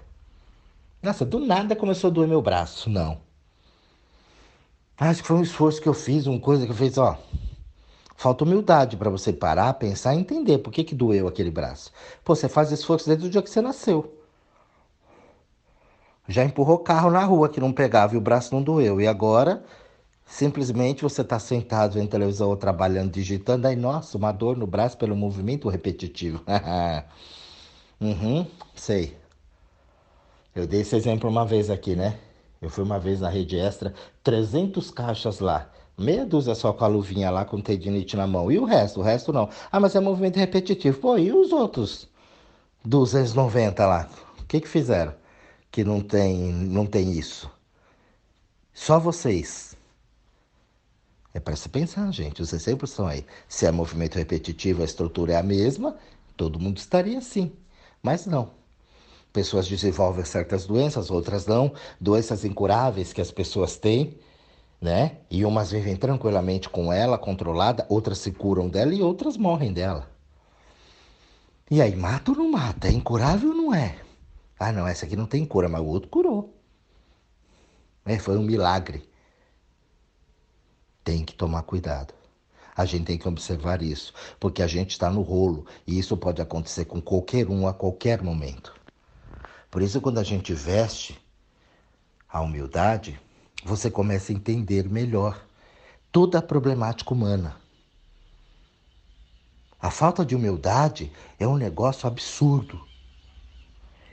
Nossa, 1.03 1.25
do 1.25 1.39
nada 1.39 1.75
começou 1.75 2.11
a 2.11 2.13
doer 2.13 2.29
meu 2.29 2.43
braço, 2.43 2.91
não. 2.91 3.21
Acho 4.99 5.23
que 5.23 5.29
foi 5.29 5.37
um 5.37 5.43
esforço 5.43 5.81
que 5.81 5.89
eu 5.89 5.95
fiz, 5.95 6.27
uma 6.27 6.39
coisa 6.39 6.67
que 6.67 6.73
eu 6.73 6.77
fiz, 6.77 6.99
ó. 6.99 7.19
Falta 8.17 8.45
humildade 8.45 8.99
para 8.99 9.09
você 9.09 9.33
parar, 9.33 9.73
pensar 9.75 10.15
e 10.15 10.19
entender 10.19 10.59
por 10.59 10.71
que, 10.71 10.85
que 10.85 10.95
doeu 10.95 11.27
aquele 11.27 11.51
braço. 11.51 11.91
Pô, 12.23 12.37
você 12.37 12.51
faz 12.51 12.71
esforço 12.71 13.07
desde 13.07 13.27
o 13.27 13.31
dia 13.31 13.41
que 13.41 13.49
você 13.49 13.63
nasceu. 13.63 14.20
Já 16.31 16.45
empurrou 16.45 16.79
carro 16.79 17.11
na 17.11 17.25
rua 17.25 17.49
que 17.49 17.59
não 17.59 17.73
pegava 17.73 18.15
e 18.15 18.17
o 18.17 18.21
braço 18.21 18.55
não 18.55 18.63
doeu. 18.63 19.01
E 19.01 19.07
agora, 19.09 19.65
simplesmente 20.25 21.03
você 21.03 21.23
está 21.23 21.41
sentado 21.41 21.99
em 21.99 22.07
televisão 22.07 22.49
ou 22.49 22.57
trabalhando, 22.57 23.11
digitando, 23.11 23.67
aí, 23.67 23.75
nossa, 23.75 24.17
uma 24.17 24.31
dor 24.31 24.57
no 24.57 24.65
braço 24.67 24.97
pelo 24.97 25.17
movimento 25.17 25.69
repetitivo. 25.69 26.41
uhum, 28.01 28.47
sei. 28.77 29.17
Eu 30.55 30.69
dei 30.69 30.83
esse 30.83 30.95
exemplo 30.95 31.29
uma 31.29 31.45
vez 31.45 31.69
aqui, 31.69 31.97
né? 31.97 32.17
Eu 32.63 32.71
fui 32.71 32.85
uma 32.85 33.01
vez 33.01 33.21
na 33.21 33.29
rede 33.29 33.59
extra, 33.59 33.93
300 34.23 34.89
caixas 34.93 35.41
lá. 35.41 35.69
Meia 35.99 36.25
dúzia 36.25 36.55
só 36.55 36.73
com 36.73 36.85
a 36.85 36.89
luvinha 36.89 37.29
lá, 37.29 37.45
com 37.45 37.61
tendinite 37.61 38.17
na 38.17 38.27
mão. 38.27 38.53
E 38.53 38.59
o 38.59 38.65
resto? 38.65 39.01
O 39.01 39.03
resto 39.03 39.33
não. 39.33 39.49
Ah, 39.71 39.81
mas 39.81 39.97
é 39.97 40.01
movimento 40.01 40.37
repetitivo. 40.37 40.99
Pô, 40.99 41.19
e 41.19 41.33
os 41.33 41.51
outros 41.51 42.09
290 42.85 43.85
lá? 43.85 44.09
O 44.39 44.45
que 44.45 44.61
que 44.61 44.69
fizeram? 44.69 45.20
Que 45.71 45.85
não 45.85 46.01
tem, 46.01 46.53
não 46.53 46.87
tem 46.87 47.13
isso. 47.13 47.51
Só 48.73 48.99
vocês. 48.99 49.77
É 51.33 51.39
para 51.39 51.55
se 51.55 51.69
pensar, 51.69 52.11
gente. 52.13 52.43
Os 52.43 52.53
exemplos 52.53 52.91
estão 52.91 53.07
aí. 53.07 53.25
Se 53.49 53.67
é 53.67 53.71
movimento 53.71 54.17
repetitivo, 54.17 54.83
a 54.83 54.85
estrutura 54.85 55.35
é 55.35 55.37
a 55.37 55.43
mesma, 55.43 55.97
todo 56.37 56.59
mundo 56.59 56.79
estaria 56.79 57.19
assim. 57.19 57.53
Mas 58.03 58.27
não. 58.27 58.51
Pessoas 59.33 59.69
desenvolvem 59.69 60.25
certas 60.25 60.67
doenças, 60.67 61.11
outras 61.11 61.47
não. 61.47 61.73
Doenças 62.01 62.45
incuráveis 62.45 63.13
que 63.13 63.21
as 63.21 63.31
pessoas 63.31 63.77
têm, 63.77 64.19
né? 64.81 65.19
E 65.31 65.45
umas 65.45 65.71
vivem 65.71 65.95
tranquilamente 65.95 66.69
com 66.69 66.93
ela, 66.93 67.17
controlada, 67.17 67.87
outras 67.89 68.19
se 68.19 68.33
curam 68.33 68.69
dela 68.69 68.93
e 68.93 69.03
outras 69.03 69.37
morrem 69.37 69.73
dela. 69.73 70.11
E 71.71 71.81
aí, 71.81 71.95
mata 71.95 72.33
ou 72.33 72.37
não 72.39 72.51
mata? 72.51 72.89
É 72.89 72.91
incurável 72.93 73.51
ou 73.51 73.55
não 73.55 73.75
é? 73.75 73.97
Ah, 74.63 74.73
não, 74.73 74.87
essa 74.87 75.07
aqui 75.07 75.17
não 75.17 75.25
tem 75.25 75.47
cura, 75.47 75.71
mas 75.71 75.81
o 75.81 75.87
outro 75.87 76.11
curou. 76.11 76.55
É, 78.05 78.19
foi 78.19 78.37
um 78.37 78.43
milagre. 78.43 79.09
Tem 81.03 81.25
que 81.25 81.33
tomar 81.35 81.63
cuidado. 81.63 82.13
A 82.77 82.85
gente 82.85 83.07
tem 83.07 83.17
que 83.17 83.27
observar 83.27 83.81
isso, 83.81 84.13
porque 84.39 84.63
a 84.63 84.67
gente 84.67 84.91
está 84.91 85.11
no 85.11 85.23
rolo 85.23 85.65
e 85.87 85.99
isso 85.99 86.15
pode 86.15 86.43
acontecer 86.43 86.85
com 86.85 87.01
qualquer 87.01 87.49
um 87.49 87.67
a 87.67 87.73
qualquer 87.73 88.23
momento. 88.23 88.75
Por 89.71 89.81
isso, 89.81 89.99
quando 89.99 90.19
a 90.19 90.23
gente 90.23 90.53
veste 90.53 91.19
a 92.29 92.43
humildade, 92.43 93.19
você 93.65 93.91
começa 93.91 94.31
a 94.31 94.35
entender 94.35 94.91
melhor 94.91 95.43
toda 96.13 96.39
a 96.39 96.43
problemática 96.43 97.15
humana. 97.15 97.57
A 99.81 99.91
falta 99.91 100.23
de 100.23 100.37
humildade 100.37 101.11
é 101.39 101.49
um 101.49 101.57
negócio 101.57 102.07
absurdo 102.07 102.90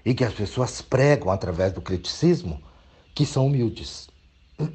e 0.07 0.15
que 0.15 0.23
as 0.23 0.33
pessoas 0.33 0.81
pregam 0.81 1.29
através 1.29 1.73
do 1.73 1.81
criticismo 1.81 2.63
que 3.13 3.25
são 3.25 3.47
humildes. 3.47 4.07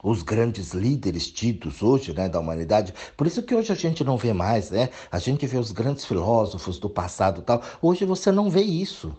Os 0.00 0.22
grandes 0.22 0.72
líderes 0.72 1.28
tidos 1.28 1.82
hoje 1.82 2.14
né, 2.14 2.28
da 2.28 2.38
humanidade, 2.38 2.94
por 3.16 3.26
isso 3.26 3.42
que 3.42 3.52
hoje 3.52 3.72
a 3.72 3.74
gente 3.74 4.04
não 4.04 4.16
vê 4.16 4.32
mais, 4.32 4.70
né? 4.70 4.90
A 5.10 5.18
gente 5.18 5.44
vê 5.44 5.58
os 5.58 5.72
grandes 5.72 6.04
filósofos 6.04 6.78
do 6.78 6.88
passado 6.88 7.42
tal. 7.42 7.60
Hoje 7.80 8.04
você 8.04 8.30
não 8.30 8.48
vê 8.48 8.62
isso. 8.62 9.12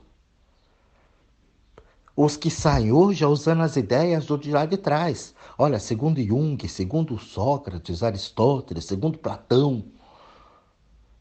Os 2.16 2.38
que 2.38 2.50
saem 2.50 2.94
hoje 2.94 3.26
é 3.26 3.28
usando 3.28 3.62
as 3.62 3.76
ideias 3.76 4.26
do 4.26 4.38
de 4.38 4.52
lá 4.52 4.66
de 4.66 4.78
trás. 4.78 5.36
Olha, 5.58 5.80
segundo 5.80 6.24
Jung, 6.24 6.66
segundo 6.70 7.18
Sócrates, 7.18 8.02
Aristóteles, 8.02 8.86
segundo 8.86 9.18
Platão. 9.18 9.84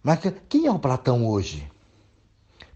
Mas 0.05 0.21
quem 0.49 0.67
é 0.67 0.71
o 0.71 0.79
Platão 0.79 1.27
hoje? 1.27 1.72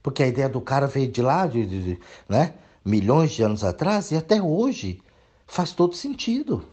Porque 0.07 0.23
a 0.23 0.29
ideia 0.29 0.49
do 0.49 0.61
cara 0.61 0.87
veio 0.87 1.11
de 1.11 1.21
lá, 1.21 1.49
de, 1.49 1.67
de, 1.67 2.01
né? 2.29 2.55
milhões 2.85 3.33
de 3.33 3.43
anos 3.43 3.65
atrás, 3.65 4.13
e 4.13 4.17
até 4.17 4.41
hoje 4.41 5.03
faz 5.49 5.73
todo 5.73 5.97
sentido. 5.97 6.65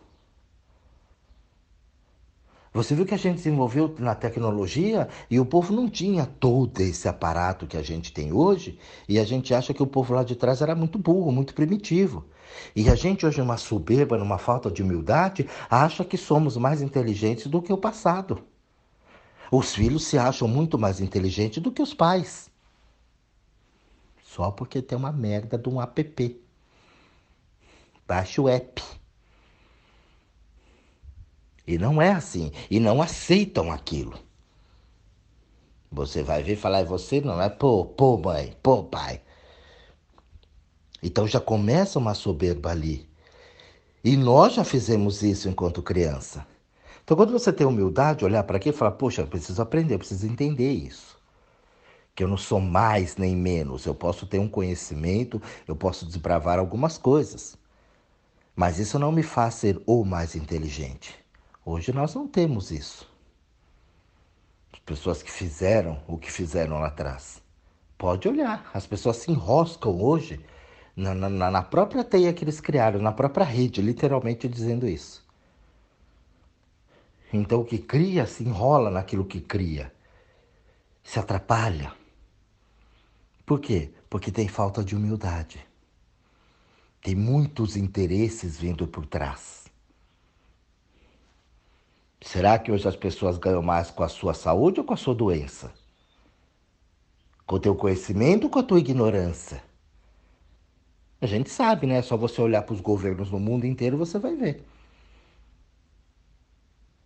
Você 2.71 2.93
viu 2.93 3.07
que 3.07 3.13
a 3.15 3.17
gente 3.17 3.37
desenvolveu 3.37 3.95
na 3.97 4.13
tecnologia 4.13 5.09
e 5.31 5.39
o 5.39 5.47
povo 5.47 5.73
não 5.73 5.89
tinha 5.89 6.27
todo 6.27 6.79
esse 6.79 7.07
aparato 7.07 7.65
que 7.65 7.75
a 7.75 7.81
gente 7.81 8.13
tem 8.13 8.31
hoje, 8.31 8.77
e 9.09 9.17
a 9.17 9.25
gente 9.25 9.51
acha 9.51 9.73
que 9.73 9.81
o 9.81 9.87
povo 9.87 10.13
lá 10.13 10.23
de 10.23 10.35
trás 10.35 10.61
era 10.61 10.75
muito 10.75 10.99
burro, 10.99 11.31
muito 11.31 11.55
primitivo. 11.55 12.25
E 12.75 12.87
a 12.87 12.93
gente 12.93 13.25
hoje, 13.25 13.39
numa 13.39 13.57
soberba, 13.57 14.15
numa 14.15 14.37
falta 14.37 14.69
de 14.69 14.83
humildade, 14.83 15.49
acha 15.71 16.05
que 16.05 16.17
somos 16.17 16.55
mais 16.55 16.83
inteligentes 16.83 17.47
do 17.47 17.63
que 17.63 17.73
o 17.73 17.77
passado. 17.79 18.43
Os 19.51 19.73
filhos 19.73 20.05
se 20.05 20.19
acham 20.19 20.47
muito 20.47 20.77
mais 20.77 20.99
inteligentes 20.99 21.63
do 21.63 21.71
que 21.71 21.81
os 21.81 21.95
pais. 21.95 22.52
Só 24.33 24.49
porque 24.49 24.81
tem 24.81 24.97
uma 24.97 25.11
merda 25.11 25.59
de 25.59 25.69
um 25.69 25.79
app. 25.79 26.41
Baixa 28.07 28.41
o 28.41 28.49
app. 28.49 28.81
E 31.67 31.77
não 31.77 32.01
é 32.01 32.11
assim. 32.11 32.51
E 32.69 32.79
não 32.79 32.99
aceitam 32.99 33.71
aquilo. 33.71 34.17
Você 35.91 36.23
vai 36.23 36.41
ver 36.41 36.53
e 36.53 36.55
falar, 36.55 36.79
é 36.79 36.83
você 36.83 37.21
não 37.21 37.39
é? 37.39 37.47
Pô, 37.47 37.85
pô, 37.85 38.17
mãe, 38.17 38.57
pô, 38.63 38.83
pai. 38.83 39.21
Então 41.03 41.27
já 41.27 41.39
começa 41.39 41.99
uma 41.99 42.15
soberba 42.15 42.71
ali. 42.71 43.07
E 44.03 44.17
nós 44.17 44.55
já 44.55 44.63
fizemos 44.63 45.21
isso 45.21 45.47
enquanto 45.47 45.83
criança. 45.83 46.47
Então 47.03 47.15
quando 47.15 47.31
você 47.31 47.53
tem 47.53 47.67
humildade, 47.67 48.25
olhar 48.25 48.43
para 48.43 48.57
aqui 48.57 48.69
e 48.69 48.73
falar, 48.73 48.93
poxa, 48.93 49.21
eu 49.21 49.27
preciso 49.27 49.61
aprender, 49.61 49.93
eu 49.93 49.99
preciso 49.99 50.25
entender 50.25 50.71
isso 50.71 51.12
que 52.15 52.23
eu 52.23 52.27
não 52.27 52.37
sou 52.37 52.59
mais 52.59 53.17
nem 53.17 53.35
menos. 53.35 53.85
Eu 53.85 53.95
posso 53.95 54.25
ter 54.25 54.39
um 54.39 54.47
conhecimento, 54.47 55.41
eu 55.67 55.75
posso 55.75 56.05
desbravar 56.05 56.59
algumas 56.59 56.97
coisas. 56.97 57.57
Mas 58.55 58.77
isso 58.77 58.99
não 58.99 59.11
me 59.11 59.23
faz 59.23 59.55
ser 59.55 59.81
o 59.85 60.03
mais 60.05 60.35
inteligente. 60.35 61.15
Hoje 61.65 61.91
nós 61.91 62.13
não 62.13 62.27
temos 62.27 62.71
isso. 62.71 63.11
As 64.71 64.79
pessoas 64.79 65.23
que 65.23 65.31
fizeram 65.31 66.01
o 66.07 66.17
que 66.17 66.31
fizeram 66.31 66.79
lá 66.79 66.87
atrás. 66.87 67.41
Pode 67.97 68.27
olhar, 68.27 68.69
as 68.73 68.85
pessoas 68.85 69.17
se 69.17 69.31
enroscam 69.31 70.01
hoje 70.01 70.43
na, 70.95 71.15
na, 71.15 71.49
na 71.49 71.61
própria 71.63 72.03
teia 72.03 72.33
que 72.33 72.43
eles 72.43 72.59
criaram, 72.59 73.01
na 73.01 73.11
própria 73.11 73.45
rede, 73.45 73.81
literalmente 73.81 74.47
dizendo 74.47 74.87
isso. 74.87 75.23
Então 77.31 77.61
o 77.61 77.65
que 77.65 77.79
cria 77.79 78.27
se 78.27 78.43
enrola 78.43 78.91
naquilo 78.91 79.25
que 79.25 79.41
cria, 79.41 79.91
se 81.03 81.17
atrapalha. 81.17 81.91
Por 83.45 83.59
quê? 83.59 83.91
Porque 84.09 84.31
tem 84.31 84.47
falta 84.47 84.83
de 84.83 84.95
humildade. 84.95 85.65
Tem 87.01 87.13
muitos 87.15 87.75
interesses 87.75 88.57
vindo 88.57 88.87
por 88.87 89.05
trás. 89.05 89.65
Será 92.21 92.57
que 92.57 92.71
hoje 92.71 92.87
as 92.87 92.95
pessoas 92.95 93.37
ganham 93.37 93.61
mais 93.61 93.91
com 93.91 94.01
a 94.01 94.07
sua 94.07 94.33
saúde 94.33 94.79
ou 94.79 94.85
com 94.85 94.93
a 94.93 94.97
sua 94.97 95.13
doença? 95.13 95.73
Com 97.45 97.57
o 97.57 97.59
teu 97.59 97.75
conhecimento 97.75 98.45
ou 98.45 98.49
com 98.49 98.59
a 98.59 98.63
tua 98.63 98.79
ignorância? 98.79 99.61
A 101.19 101.25
gente 101.25 101.49
sabe, 101.49 101.85
né? 101.85 102.01
Só 102.01 102.15
você 102.15 102.41
olhar 102.41 102.61
para 102.61 102.73
os 102.73 102.79
governos 102.79 103.29
no 103.29 103.39
mundo 103.39 103.65
inteiro 103.65 103.97
você 103.97 104.17
vai 104.17 104.35
ver. 104.35 104.65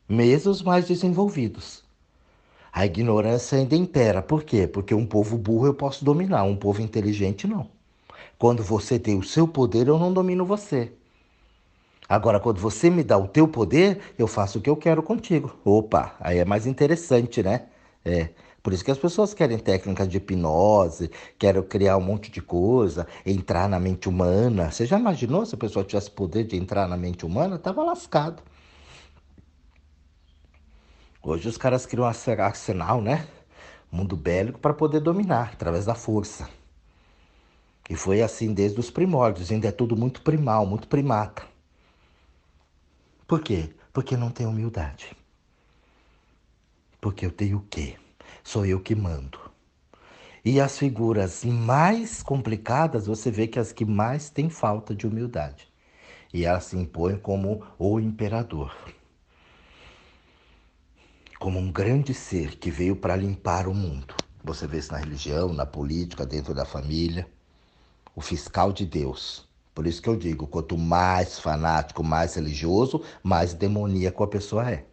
Mesmo 0.08 0.52
os 0.52 0.62
mais 0.62 0.88
desenvolvidos. 0.88 1.87
A 2.72 2.86
ignorância 2.86 3.58
ainda 3.58 3.76
impera. 3.76 4.22
Por 4.22 4.44
quê? 4.44 4.68
Porque 4.68 4.94
um 4.94 5.06
povo 5.06 5.38
burro 5.38 5.68
eu 5.68 5.74
posso 5.74 6.06
dominar, 6.06 6.44
um 6.44 6.56
povo 6.56 6.82
inteligente 6.82 7.48
não. 7.48 7.70
Quando 8.38 8.64
você 8.64 9.00
tem 9.00 9.18
o 9.18 9.24
seu 9.24 9.48
poder, 9.48 9.88
eu 9.88 9.98
não 9.98 10.14
domino 10.14 10.46
você. 10.46 10.92
Agora, 12.08 12.40
quando 12.40 12.60
você 12.60 12.90
me 12.90 13.04
dá 13.04 13.18
o 13.18 13.28
teu 13.28 13.48
poder, 13.48 14.00
eu 14.18 14.28
faço 14.28 14.60
o 14.60 14.62
que 14.62 14.70
eu 14.70 14.78
quero 14.78 15.04
contigo. 15.04 15.58
Opa, 15.66 16.16
aí 16.20 16.38
é 16.38 16.46
mais 16.46 16.66
interessante, 16.66 17.44
né? 17.44 17.64
É. 18.06 18.30
Por 18.64 18.74
isso 18.74 18.84
que 18.84 18.92
as 18.92 18.98
pessoas 18.98 19.34
querem 19.34 19.58
técnicas 19.58 20.08
de 20.08 20.18
hipnose, 20.18 21.10
querem 21.38 21.62
criar 21.64 21.98
um 21.98 22.02
monte 22.02 22.30
de 22.30 22.42
coisa, 22.42 23.08
entrar 23.26 23.68
na 23.68 23.80
mente 23.80 24.10
humana. 24.10 24.72
Você 24.72 24.86
já 24.86 25.00
imaginou 25.00 25.46
se 25.46 25.56
a 25.56 25.58
pessoa 25.58 25.86
tivesse 25.86 26.12
poder 26.12 26.44
de 26.44 26.58
entrar 26.58 26.88
na 26.88 26.98
mente 26.98 27.26
humana? 27.26 27.58
Tava 27.58 27.84
lascado. 27.84 28.44
Hoje 31.30 31.50
os 31.50 31.58
caras 31.58 31.86
criam 31.86 32.06
um 32.06 32.42
arsenal, 32.42 33.02
né? 33.02 33.28
Mundo 33.92 34.16
bélico 34.16 34.60
para 34.60 34.74
poder 34.74 35.02
dominar 35.02 35.50
através 35.52 35.84
da 35.84 35.94
força. 35.94 36.50
E 37.90 37.98
foi 37.98 38.22
assim 38.22 38.54
desde 38.54 38.80
os 38.80 38.90
primórdios, 38.90 39.52
ainda 39.52 39.68
é 39.68 39.72
tudo 39.74 39.94
muito 39.98 40.22
primal, 40.22 40.66
muito 40.66 40.88
primata. 40.88 41.46
Por 43.28 43.42
quê? 43.42 43.76
Porque 43.92 44.16
não 44.16 44.32
tem 44.32 44.48
humildade. 44.48 45.18
Porque 47.02 47.26
eu 47.26 47.32
tenho 47.32 47.58
o 47.58 47.66
quê? 47.70 47.98
Sou 48.42 48.66
eu 48.66 48.80
que 48.80 48.96
mando. 48.96 49.38
E 50.46 50.62
as 50.62 50.78
figuras 50.78 51.44
mais 51.44 52.24
complicadas, 52.24 53.06
você 53.06 53.30
vê 53.30 53.48
que 53.48 53.60
as 53.60 53.74
que 53.74 53.84
mais 53.84 54.30
têm 54.30 54.50
falta 54.50 54.96
de 54.96 55.06
humildade. 55.06 55.68
E 56.34 56.46
elas 56.46 56.64
se 56.64 56.78
impõem 56.78 57.18
como 57.18 57.66
o 57.78 58.00
imperador 58.00 58.74
como 61.40 61.60
um 61.60 61.72
grande 61.72 62.14
ser 62.14 62.58
que 62.58 62.72
veio 62.72 62.96
para 62.96 63.16
limpar 63.16 63.68
o 63.68 63.74
mundo. 63.74 64.16
Você 64.44 64.66
vê 64.66 64.78
isso 64.80 64.92
na 64.92 64.98
religião, 64.98 65.54
na 65.54 65.66
política, 65.66 66.26
dentro 66.26 66.54
da 66.54 66.66
família. 66.66 67.28
O 68.16 68.22
fiscal 68.22 68.72
de 68.72 68.86
Deus. 68.86 69.48
Por 69.76 69.86
isso 69.86 70.02
que 70.02 70.10
eu 70.10 70.16
digo: 70.16 70.48
quanto 70.48 70.78
mais 70.78 71.40
fanático, 71.40 72.04
mais 72.04 72.36
religioso, 72.36 73.04
mais 73.22 73.54
demoníaco 73.54 74.24
a 74.24 74.28
pessoa 74.28 74.72
é. 74.72 74.86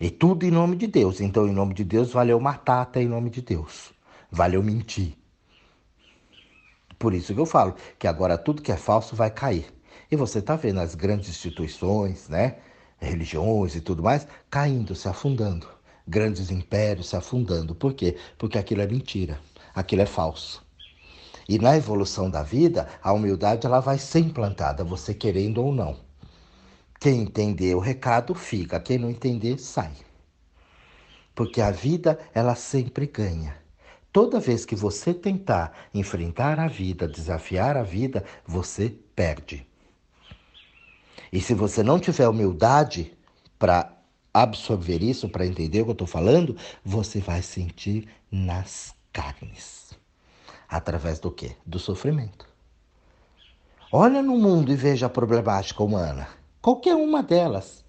E 0.00 0.10
tudo 0.10 0.46
em 0.46 0.50
nome 0.50 0.76
de 0.76 0.86
Deus. 0.86 1.20
Então, 1.20 1.46
em 1.46 1.52
nome 1.52 1.74
de 1.74 1.84
Deus, 1.84 2.10
valeu 2.10 2.40
matar 2.40 2.80
até 2.80 3.02
em 3.02 3.08
nome 3.08 3.28
de 3.28 3.42
Deus. 3.42 3.92
Valeu 4.30 4.62
mentir. 4.62 5.14
Por 6.98 7.12
isso 7.12 7.34
que 7.34 7.40
eu 7.40 7.46
falo 7.46 7.74
que 7.98 8.06
agora 8.06 8.38
tudo 8.38 8.62
que 8.62 8.72
é 8.72 8.76
falso 8.76 9.14
vai 9.14 9.30
cair. 9.30 9.66
E 10.10 10.16
você 10.16 10.38
está 10.38 10.56
vendo 10.56 10.80
as 10.80 10.94
grandes 10.94 11.28
instituições, 11.28 12.28
né? 12.28 12.56
Religiões 13.00 13.74
e 13.74 13.80
tudo 13.80 14.02
mais, 14.02 14.26
caindo, 14.50 14.94
se 14.94 15.08
afundando. 15.08 15.66
Grandes 16.06 16.50
impérios 16.50 17.08
se 17.08 17.16
afundando. 17.16 17.74
Por 17.74 17.94
quê? 17.94 18.16
Porque 18.36 18.58
aquilo 18.58 18.82
é 18.82 18.86
mentira, 18.86 19.38
aquilo 19.74 20.02
é 20.02 20.06
falso. 20.06 20.64
E 21.48 21.58
na 21.58 21.76
evolução 21.76 22.30
da 22.30 22.42
vida, 22.42 22.88
a 23.02 23.12
humildade 23.12 23.66
ela 23.66 23.80
vai 23.80 23.98
ser 23.98 24.20
implantada, 24.20 24.84
você 24.84 25.12
querendo 25.14 25.64
ou 25.64 25.74
não. 25.74 25.96
Quem 27.00 27.22
entender 27.22 27.74
o 27.74 27.80
recado 27.80 28.34
fica, 28.34 28.78
quem 28.78 28.98
não 28.98 29.10
entender 29.10 29.58
sai. 29.58 29.92
Porque 31.34 31.60
a 31.60 31.70
vida 31.70 32.18
ela 32.34 32.54
sempre 32.54 33.06
ganha. 33.06 33.56
Toda 34.12 34.40
vez 34.40 34.66
que 34.66 34.76
você 34.76 35.14
tentar 35.14 35.88
enfrentar 35.94 36.58
a 36.58 36.66
vida, 36.66 37.08
desafiar 37.08 37.76
a 37.76 37.82
vida, 37.82 38.24
você 38.46 38.90
perde. 39.14 39.69
E 41.32 41.40
se 41.40 41.54
você 41.54 41.82
não 41.82 41.98
tiver 41.98 42.28
humildade 42.28 43.16
para 43.58 43.96
absorver 44.32 45.02
isso, 45.02 45.28
para 45.28 45.46
entender 45.46 45.80
o 45.80 45.84
que 45.84 45.90
eu 45.90 45.92
estou 45.92 46.06
falando, 46.06 46.56
você 46.84 47.20
vai 47.20 47.42
sentir 47.42 48.08
nas 48.30 48.94
carnes. 49.12 49.90
Através 50.68 51.18
do 51.18 51.30
quê? 51.30 51.56
Do 51.66 51.78
sofrimento. 51.78 52.48
Olha 53.92 54.22
no 54.22 54.38
mundo 54.38 54.72
e 54.72 54.76
veja 54.76 55.06
a 55.06 55.10
problemática 55.10 55.82
humana. 55.82 56.28
Qualquer 56.62 56.94
uma 56.94 57.22
delas. 57.22 57.84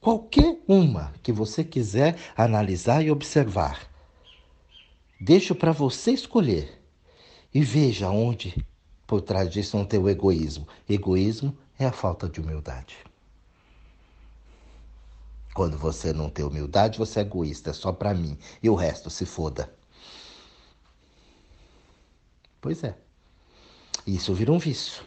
Qualquer 0.00 0.58
uma 0.66 1.12
que 1.22 1.32
você 1.32 1.62
quiser 1.62 2.16
analisar 2.36 3.02
e 3.04 3.10
observar. 3.10 3.88
Deixo 5.20 5.54
para 5.54 5.72
você 5.72 6.12
escolher. 6.12 6.82
E 7.54 7.62
veja 7.62 8.10
onde 8.10 8.66
por 9.06 9.20
trás 9.20 9.48
disso 9.48 9.76
não 9.76 9.84
tem 9.84 10.00
o 10.00 10.08
egoísmo. 10.08 10.66
Egoísmo 10.88 11.56
é 11.78 11.86
a 11.86 11.92
falta 11.92 12.28
de 12.28 12.40
humildade. 12.40 12.96
Quando 15.54 15.78
você 15.78 16.12
não 16.12 16.28
tem 16.28 16.44
humildade, 16.44 16.98
você 16.98 17.20
é 17.20 17.22
egoísta, 17.22 17.70
é 17.70 17.72
só 17.72 17.92
para 17.92 18.12
mim. 18.12 18.38
E 18.62 18.68
o 18.68 18.74
resto 18.74 19.08
se 19.08 19.24
foda. 19.24 19.72
Pois 22.60 22.84
é. 22.84 22.94
Isso 24.06 24.34
vira 24.34 24.52
um 24.52 24.58
vício. 24.58 25.02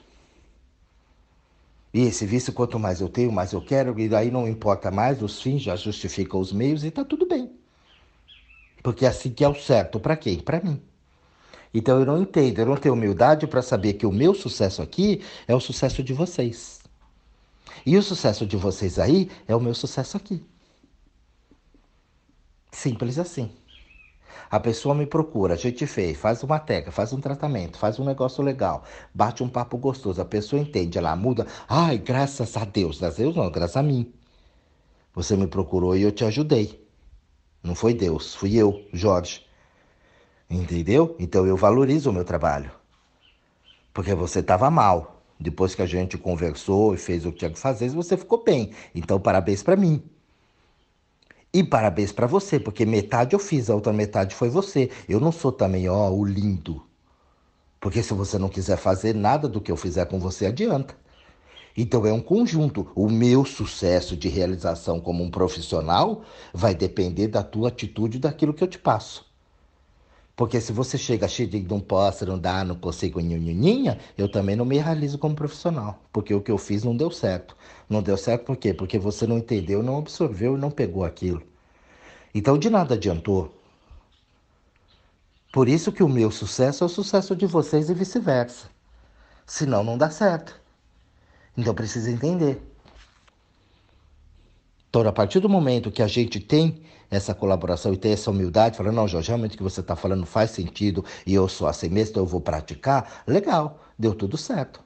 E 1.93 2.01
esse 2.01 2.25
vício, 2.25 2.53
quanto 2.53 2.79
mais 2.79 3.01
eu 3.01 3.10
tenho, 3.10 3.32
mais 3.32 3.53
eu 3.53 3.62
quero, 3.62 3.99
e 3.99 4.08
daí 4.08 4.29
não 4.29 4.47
importa 4.47 4.91
mais, 4.91 5.21
os 5.21 5.41
fins 5.41 5.62
já 5.62 5.75
justificam 5.75 6.39
os 6.39 6.51
meios 6.51 6.84
e 6.84 6.91
tá 6.91 7.03
tudo 7.03 7.25
bem. 7.27 7.51
Porque 8.84 9.05
assim 9.05 9.32
que 9.32 9.43
é 9.43 9.49
o 9.49 9.55
certo, 9.55 9.99
para 9.99 10.15
quem? 10.15 10.39
Para 10.39 10.62
mim. 10.62 10.82
Então 11.73 11.99
eu 11.99 12.05
não 12.05 12.21
entendo, 12.21 12.60
eu 12.60 12.65
não 12.65 12.77
tenho 12.77 12.95
humildade 12.95 13.45
para 13.47 13.62
saber 13.62 13.93
que 13.93 14.05
o 14.05 14.12
meu 14.12 14.34
sucesso 14.34 14.82
aqui 14.82 15.21
é 15.47 15.55
o 15.55 15.60
sucesso 15.60 16.01
de 16.01 16.13
vocês. 16.13 16.79
E 17.86 17.95
o 17.97 18.03
sucesso 18.03 18.45
de 18.45 18.58
vocês 18.58 18.97
aí 18.99 19.29
é 19.47 19.55
o 19.55 19.60
meu 19.60 19.73
sucesso 19.73 20.17
aqui. 20.17 20.43
Simples 22.71 23.17
assim. 23.19 23.51
A 24.49 24.60
pessoa 24.60 24.95
me 24.95 25.05
procura, 25.05 25.53
a 25.53 25.58
gente 25.58 25.86
fez, 25.86 26.17
faz 26.17 26.41
uma 26.41 26.60
técnica, 26.60 26.91
faz 26.91 27.13
um 27.13 27.21
tratamento, 27.21 27.77
faz 27.77 27.99
um 27.99 28.03
negócio 28.03 28.43
legal, 28.43 28.84
bate 29.13 29.43
um 29.43 29.49
papo 29.49 29.77
gostoso, 29.77 30.19
a 30.19 30.25
pessoa 30.25 30.60
entende, 30.60 30.97
ela 30.97 31.15
muda. 31.15 31.45
Ai, 31.67 31.99
graças 31.99 32.58
a 32.58 32.65
Deus. 32.65 32.99
Graças 32.99 33.19
a 33.19 33.23
Deus 33.23 33.36
não, 33.36 33.51
graças 33.51 33.77
a 33.77 33.84
mim. 33.84 34.12
Você 35.13 35.38
me 35.38 35.45
procurou 35.45 35.95
e 35.95 36.01
eu 36.01 36.12
te 36.12 36.25
ajudei. 36.25 36.84
Não 37.62 37.75
foi 37.75 37.93
Deus, 37.93 38.34
fui 38.34 38.55
eu, 38.55 38.88
Jorge. 38.91 39.45
Entendeu? 40.50 41.16
Então 41.20 41.46
eu 41.46 41.56
valorizo 41.56 42.10
o 42.10 42.14
meu 42.14 42.26
trabalho. 42.26 42.72
Porque 43.94 44.14
você 44.16 44.40
estava 44.40 44.70
mal. 44.72 45.22
Depois 45.40 45.74
que 45.74 45.82
a 45.82 45.86
gente 45.86 46.18
conversou 46.18 46.94
e 46.94 46.98
fez 46.98 47.26
o 47.26 47.32
que 47.32 47.40
tinha 47.40 47.52
que 47.52 47.60
fazer, 47.60 47.90
você 47.90 48.18
ficou 48.18 48.44
bem. 48.44 48.72
Então, 48.94 49.20
parabéns 49.20 49.64
para 49.64 49.76
mim. 49.78 50.04
E 51.54 51.64
parabéns 51.64 52.12
para 52.12 52.28
você, 52.28 52.60
porque 52.60 52.86
metade 52.86 53.34
eu 53.34 53.40
fiz, 53.40 53.70
a 53.70 53.76
outra 53.76 53.94
metade 53.94 54.36
foi 54.36 54.50
você. 54.50 54.92
Eu 55.08 55.20
não 55.20 55.32
sou 55.32 55.52
também, 55.52 55.88
ó, 55.88 56.10
o 56.12 56.26
lindo. 56.26 56.86
Porque 57.80 58.04
se 58.04 58.14
você 58.14 58.38
não 58.38 58.50
quiser 58.50 58.78
fazer 58.78 59.16
nada 59.16 59.48
do 59.48 59.62
que 59.62 59.72
eu 59.72 59.78
fizer 59.78 60.06
com 60.06 60.20
você, 60.20 60.46
adianta. 60.48 60.96
Então 61.78 62.06
é 62.06 62.12
um 62.12 62.22
conjunto. 62.22 62.92
O 62.96 63.10
meu 63.10 63.46
sucesso 63.46 64.18
de 64.18 64.28
realização 64.28 65.00
como 65.00 65.24
um 65.24 65.32
profissional 65.32 66.24
vai 66.54 66.76
depender 66.76 67.28
da 67.30 67.44
tua 67.44 67.70
atitude 67.70 68.20
daquilo 68.20 68.54
que 68.54 68.64
eu 68.64 68.68
te 68.68 68.78
passo. 68.78 69.29
Porque 70.39 70.62
se 70.62 70.71
você 70.71 70.97
chega 70.97 71.28
cheio 71.28 71.49
de 71.49 71.60
posso, 71.82 72.25
não 72.25 72.39
dá, 72.39 72.63
não 72.63 72.73
consigo, 72.73 73.19
nhinhinha, 73.19 73.99
eu 74.17 74.32
também 74.32 74.56
não 74.56 74.63
me 74.63 74.78
realizo 74.78 75.17
como 75.17 75.36
profissional. 75.36 76.02
Porque 76.13 76.34
o 76.34 76.41
que 76.41 76.49
eu 76.49 76.58
fiz 76.58 76.82
não 76.82 76.95
deu 76.95 77.12
certo. 77.12 77.58
Não 77.89 78.02
deu 78.02 78.15
certo 78.15 78.45
por 78.45 78.56
quê? 78.56 78.73
Porque 78.73 78.97
você 78.97 79.28
não 79.28 79.38
entendeu, 79.38 79.84
não 79.84 79.97
absorveu 79.97 80.56
e 80.56 80.58
não 80.58 80.71
pegou 80.71 81.04
aquilo. 81.04 81.43
Então 82.34 82.58
de 82.58 82.69
nada 82.69 82.95
adiantou. 82.95 83.54
Por 85.52 85.67
isso 85.67 85.91
que 85.91 86.04
o 86.04 86.08
meu 86.08 86.32
sucesso 86.32 86.86
é 86.86 86.88
o 86.88 86.89
sucesso 86.89 87.36
de 87.36 87.45
vocês 87.45 87.89
e 87.89 87.93
vice-versa. 87.93 88.69
Senão 89.45 89.84
não 89.84 89.97
dá 89.97 90.10
certo. 90.10 90.58
Então 91.58 91.75
precisa 91.75 92.10
entender. 92.10 92.62
Então, 94.89 95.08
a 95.08 95.12
partir 95.12 95.39
do 95.39 95.47
momento 95.47 95.91
que 95.91 96.02
a 96.02 96.08
gente 96.08 96.39
tem 96.39 96.82
essa 97.12 97.34
colaboração 97.34 97.93
e 97.93 97.97
tem 97.97 98.12
essa 98.12 98.32
humildade, 98.32 98.78
falando, 98.78 98.95
não, 98.95 99.08
Jorge, 99.08 99.28
realmente 99.28 99.54
o 99.54 99.58
que 99.58 99.63
você 99.63 99.82
está 99.82 99.95
falando 99.95 100.25
faz 100.25 100.52
sentido 100.52 101.06
e 101.25 101.34
eu 101.34 101.47
sou 101.47 101.67
assim 101.67 101.89
mesmo, 101.89 102.12
então 102.12 102.23
eu 102.23 102.28
vou 102.28 102.41
praticar, 102.41 103.23
legal, 103.28 103.80
deu 103.97 104.15
tudo 104.15 104.36
certo. 104.38 104.82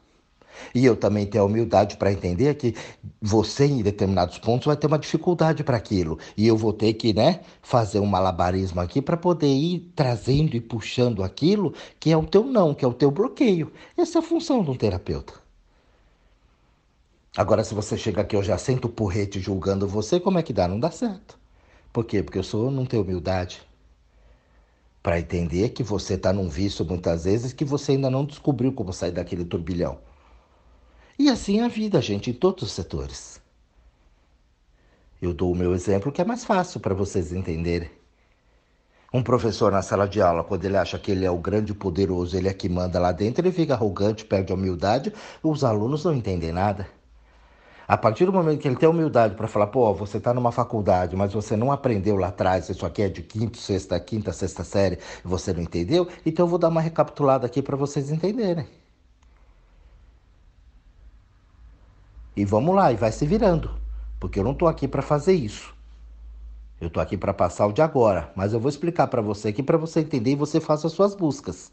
E 0.75 0.85
eu 0.85 0.95
também 0.95 1.25
tenho 1.25 1.43
a 1.43 1.47
humildade 1.47 1.97
para 1.97 2.11
entender 2.11 2.53
que 2.55 2.75
você, 3.21 3.65
em 3.65 3.81
determinados 3.81 4.37
pontos, 4.37 4.67
vai 4.67 4.77
ter 4.77 4.87
uma 4.87 4.99
dificuldade 4.99 5.63
para 5.63 5.77
aquilo. 5.77 6.19
E 6.37 6.47
eu 6.47 6.55
vou 6.55 6.73
ter 6.73 6.93
que 6.93 7.13
né, 7.13 7.41
fazer 7.61 7.99
um 7.99 8.05
malabarismo 8.05 8.79
aqui 8.81 9.01
para 9.01 9.17
poder 9.17 9.47
ir 9.47 9.91
trazendo 9.95 10.55
e 10.55 10.61
puxando 10.61 11.23
aquilo 11.23 11.73
que 11.99 12.11
é 12.11 12.17
o 12.17 12.25
teu 12.25 12.43
não, 12.43 12.73
que 12.73 12.85
é 12.85 12.87
o 12.87 12.93
teu 12.93 13.09
bloqueio. 13.09 13.71
Essa 13.97 14.19
é 14.19 14.21
a 14.21 14.23
função 14.23 14.63
de 14.63 14.69
um 14.69 14.75
terapeuta. 14.75 15.42
Agora, 17.35 17.63
se 17.63 17.73
você 17.73 17.97
chega 17.97 18.21
aqui, 18.21 18.35
eu 18.35 18.43
já 18.43 18.59
sento 18.59 18.85
o 18.85 18.89
porrete 18.89 19.39
julgando 19.39 19.87
você, 19.87 20.19
como 20.19 20.37
é 20.37 20.43
que 20.43 20.53
dá? 20.53 20.67
Não 20.67 20.79
dá 20.79 20.91
certo. 20.91 21.39
Por 21.91 22.05
quê? 22.05 22.21
Porque 22.21 22.37
eu 22.37 22.43
sou, 22.43 22.69
não 22.69 22.85
tenho 22.85 23.01
humildade. 23.01 23.63
Para 25.01 25.19
entender 25.19 25.69
que 25.69 25.81
você 25.81 26.13
está 26.13 26.31
num 26.31 26.47
vício 26.47 26.85
muitas 26.85 27.23
vezes 27.23 27.51
que 27.51 27.65
você 27.65 27.93
ainda 27.93 28.09
não 28.09 28.23
descobriu 28.23 28.71
como 28.71 28.93
sair 28.93 29.11
daquele 29.11 29.43
turbilhão. 29.43 29.97
E 31.17 31.27
assim 31.27 31.59
é 31.59 31.65
a 31.65 31.67
vida, 31.67 31.99
gente, 32.01 32.29
em 32.29 32.33
todos 32.33 32.63
os 32.63 32.71
setores. 32.71 33.41
Eu 35.19 35.33
dou 35.33 35.51
o 35.51 35.55
meu 35.55 35.73
exemplo 35.73 36.11
que 36.11 36.21
é 36.21 36.25
mais 36.25 36.45
fácil 36.45 36.79
para 36.79 36.93
vocês 36.93 37.33
entenderem. 37.33 37.89
Um 39.11 39.23
professor 39.23 39.71
na 39.71 39.81
sala 39.81 40.07
de 40.07 40.21
aula, 40.21 40.43
quando 40.43 40.65
ele 40.65 40.77
acha 40.77 40.99
que 40.99 41.11
ele 41.11 41.25
é 41.25 41.31
o 41.31 41.37
grande 41.37 41.73
poderoso, 41.73 42.37
ele 42.37 42.47
é 42.47 42.53
que 42.53 42.69
manda 42.69 42.99
lá 42.99 43.11
dentro, 43.11 43.41
ele 43.41 43.51
fica 43.51 43.73
arrogante, 43.73 44.23
perde 44.23 44.51
a 44.51 44.55
humildade, 44.55 45.11
os 45.41 45.63
alunos 45.63 46.03
não 46.05 46.13
entendem 46.13 46.51
nada. 46.51 46.87
A 47.87 47.97
partir 47.97 48.25
do 48.25 48.31
momento 48.31 48.61
que 48.61 48.67
ele 48.67 48.77
tem 48.77 48.87
humildade 48.87 49.35
para 49.35 49.47
falar, 49.47 49.67
pô, 49.67 49.93
você 49.93 50.17
está 50.17 50.33
numa 50.33 50.51
faculdade, 50.51 51.15
mas 51.15 51.33
você 51.33 51.57
não 51.57 51.71
aprendeu 51.71 52.15
lá 52.15 52.27
atrás, 52.27 52.69
isso 52.69 52.85
aqui 52.85 53.01
é 53.01 53.09
de 53.09 53.21
quinta, 53.21 53.57
sexta, 53.59 53.99
quinta, 53.99 54.31
sexta 54.31 54.63
série, 54.63 54.97
e 55.23 55.27
você 55.27 55.51
não 55.53 55.61
entendeu, 55.61 56.07
então 56.25 56.45
eu 56.45 56.49
vou 56.49 56.57
dar 56.57 56.69
uma 56.69 56.79
recapitulada 56.81 57.45
aqui 57.45 57.61
para 57.61 57.75
vocês 57.75 58.09
entenderem. 58.09 58.65
E 62.35 62.45
vamos 62.45 62.73
lá, 62.73 62.91
e 62.91 62.95
vai 62.95 63.11
se 63.11 63.25
virando, 63.25 63.69
porque 64.19 64.39
eu 64.39 64.43
não 64.43 64.53
estou 64.53 64.67
aqui 64.67 64.87
para 64.87 65.01
fazer 65.01 65.33
isso. 65.33 65.73
Eu 66.79 66.87
estou 66.87 67.01
aqui 67.01 67.17
para 67.17 67.33
passar 67.33 67.67
o 67.67 67.73
de 67.73 67.81
agora, 67.81 68.31
mas 68.35 68.53
eu 68.53 68.59
vou 68.59 68.69
explicar 68.69 69.07
para 69.07 69.21
você 69.21 69.49
aqui 69.49 69.61
para 69.61 69.77
você 69.77 69.99
entender 70.01 70.31
e 70.31 70.35
você 70.35 70.59
faça 70.59 70.87
as 70.87 70.93
suas 70.93 71.15
buscas. 71.15 71.71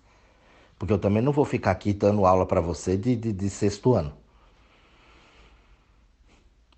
Porque 0.79 0.93
eu 0.93 0.99
também 0.99 1.23
não 1.23 1.33
vou 1.33 1.45
ficar 1.45 1.73
aqui 1.73 1.93
dando 1.93 2.27
aula 2.27 2.47
para 2.47 2.61
você 2.61 2.97
de, 2.97 3.17
de, 3.17 3.33
de 3.33 3.51
sexto 3.51 3.95
ano. 3.95 4.20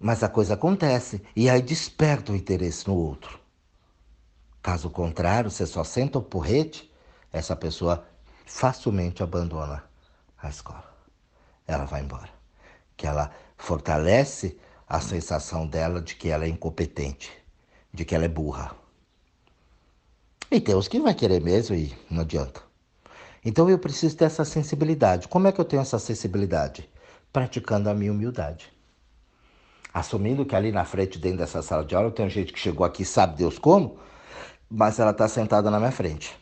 Mas 0.02 0.24
a 0.24 0.28
coisa 0.28 0.54
acontece 0.54 1.22
e 1.36 1.48
aí 1.48 1.62
desperta 1.62 2.32
o 2.32 2.36
interesse 2.36 2.88
no 2.88 2.96
outro. 2.96 3.38
Caso 4.60 4.90
contrário, 4.90 5.48
você 5.48 5.64
só 5.64 5.84
senta 5.84 6.18
o 6.18 6.22
porrete, 6.22 6.92
essa 7.32 7.54
pessoa 7.54 8.04
facilmente 8.44 9.22
abandona 9.22 9.84
a 10.42 10.48
escola. 10.48 10.92
Ela 11.68 11.84
vai 11.84 12.02
embora. 12.02 12.30
Que 12.96 13.06
ela 13.06 13.30
fortalece 13.56 14.58
a 14.88 15.00
sensação 15.00 15.68
dela 15.68 16.02
de 16.02 16.16
que 16.16 16.28
ela 16.28 16.44
é 16.46 16.48
incompetente, 16.48 17.30
de 17.94 18.04
que 18.04 18.12
ela 18.12 18.24
é 18.24 18.28
burra. 18.28 18.74
E 20.50 20.60
tem 20.60 20.74
os 20.74 20.88
que 20.88 20.98
vai 20.98 21.14
querer 21.14 21.40
mesmo 21.40 21.76
e 21.76 21.96
não 22.10 22.22
adianta. 22.22 22.60
Então 23.44 23.70
eu 23.70 23.78
preciso 23.78 24.16
ter 24.16 24.24
essa 24.24 24.44
sensibilidade. 24.44 25.28
Como 25.28 25.46
é 25.46 25.52
que 25.52 25.60
eu 25.60 25.64
tenho 25.64 25.80
essa 25.80 26.00
sensibilidade? 26.00 26.90
Praticando 27.32 27.88
a 27.88 27.94
minha 27.94 28.12
humildade 28.12 28.72
assumindo 29.92 30.44
que 30.44 30.56
ali 30.56 30.72
na 30.72 30.84
frente, 30.84 31.18
dentro 31.18 31.38
dessa 31.38 31.62
sala 31.62 31.84
de 31.84 31.94
aula, 31.94 32.10
tem 32.10 32.28
gente 32.28 32.52
que 32.52 32.58
chegou 32.58 32.84
aqui, 32.86 33.04
sabe 33.04 33.36
Deus 33.36 33.58
como, 33.58 33.98
mas 34.68 34.98
ela 34.98 35.10
está 35.10 35.28
sentada 35.28 35.70
na 35.70 35.78
minha 35.78 35.92
frente. 35.92 36.34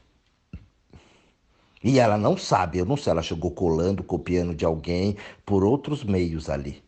E 1.82 1.98
ela 1.98 2.18
não 2.18 2.36
sabe, 2.36 2.78
eu 2.78 2.84
não 2.84 2.96
sei, 2.96 3.10
ela 3.10 3.22
chegou 3.22 3.50
colando, 3.50 4.04
copiando 4.04 4.54
de 4.54 4.64
alguém 4.64 5.16
por 5.44 5.64
outros 5.64 6.04
meios 6.04 6.50
ali. 6.50 6.82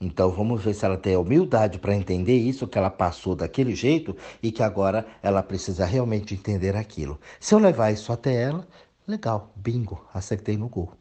Então 0.00 0.30
vamos 0.30 0.62
ver 0.62 0.74
se 0.74 0.84
ela 0.84 0.96
tem 0.96 1.14
a 1.14 1.20
humildade 1.20 1.78
para 1.78 1.94
entender 1.94 2.36
isso, 2.36 2.68
que 2.68 2.78
ela 2.78 2.90
passou 2.90 3.34
daquele 3.34 3.74
jeito 3.74 4.16
e 4.42 4.52
que 4.52 4.62
agora 4.62 5.06
ela 5.22 5.42
precisa 5.42 5.84
realmente 5.84 6.34
entender 6.34 6.76
aquilo. 6.76 7.18
Se 7.40 7.54
eu 7.54 7.58
levar 7.58 7.90
isso 7.92 8.12
até 8.12 8.34
ela, 8.34 8.66
legal, 9.06 9.52
bingo, 9.56 10.04
acertei 10.12 10.56
no 10.56 10.68
gol 10.68 10.92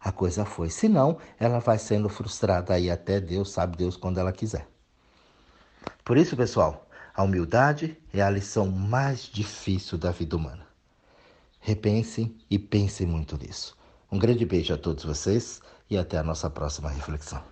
a 0.00 0.10
coisa 0.10 0.44
foi. 0.44 0.70
Senão, 0.70 1.18
ela 1.38 1.58
vai 1.58 1.78
sendo 1.78 2.08
frustrada 2.08 2.74
aí 2.74 2.90
até 2.90 3.20
Deus, 3.20 3.50
sabe 3.50 3.76
Deus 3.76 3.96
quando 3.96 4.18
ela 4.18 4.32
quiser. 4.32 4.66
Por 6.04 6.16
isso, 6.16 6.36
pessoal, 6.36 6.88
a 7.14 7.22
humildade 7.22 7.96
é 8.12 8.22
a 8.22 8.30
lição 8.30 8.66
mais 8.70 9.22
difícil 9.24 9.98
da 9.98 10.10
vida 10.10 10.36
humana. 10.36 10.66
Repensem 11.60 12.34
e 12.50 12.58
pensem 12.58 13.06
muito 13.06 13.36
nisso. 13.36 13.76
Um 14.10 14.18
grande 14.18 14.46
beijo 14.46 14.72
a 14.72 14.78
todos 14.78 15.04
vocês 15.04 15.60
e 15.88 15.98
até 15.98 16.16
a 16.16 16.22
nossa 16.22 16.48
próxima 16.48 16.88
reflexão. 16.88 17.49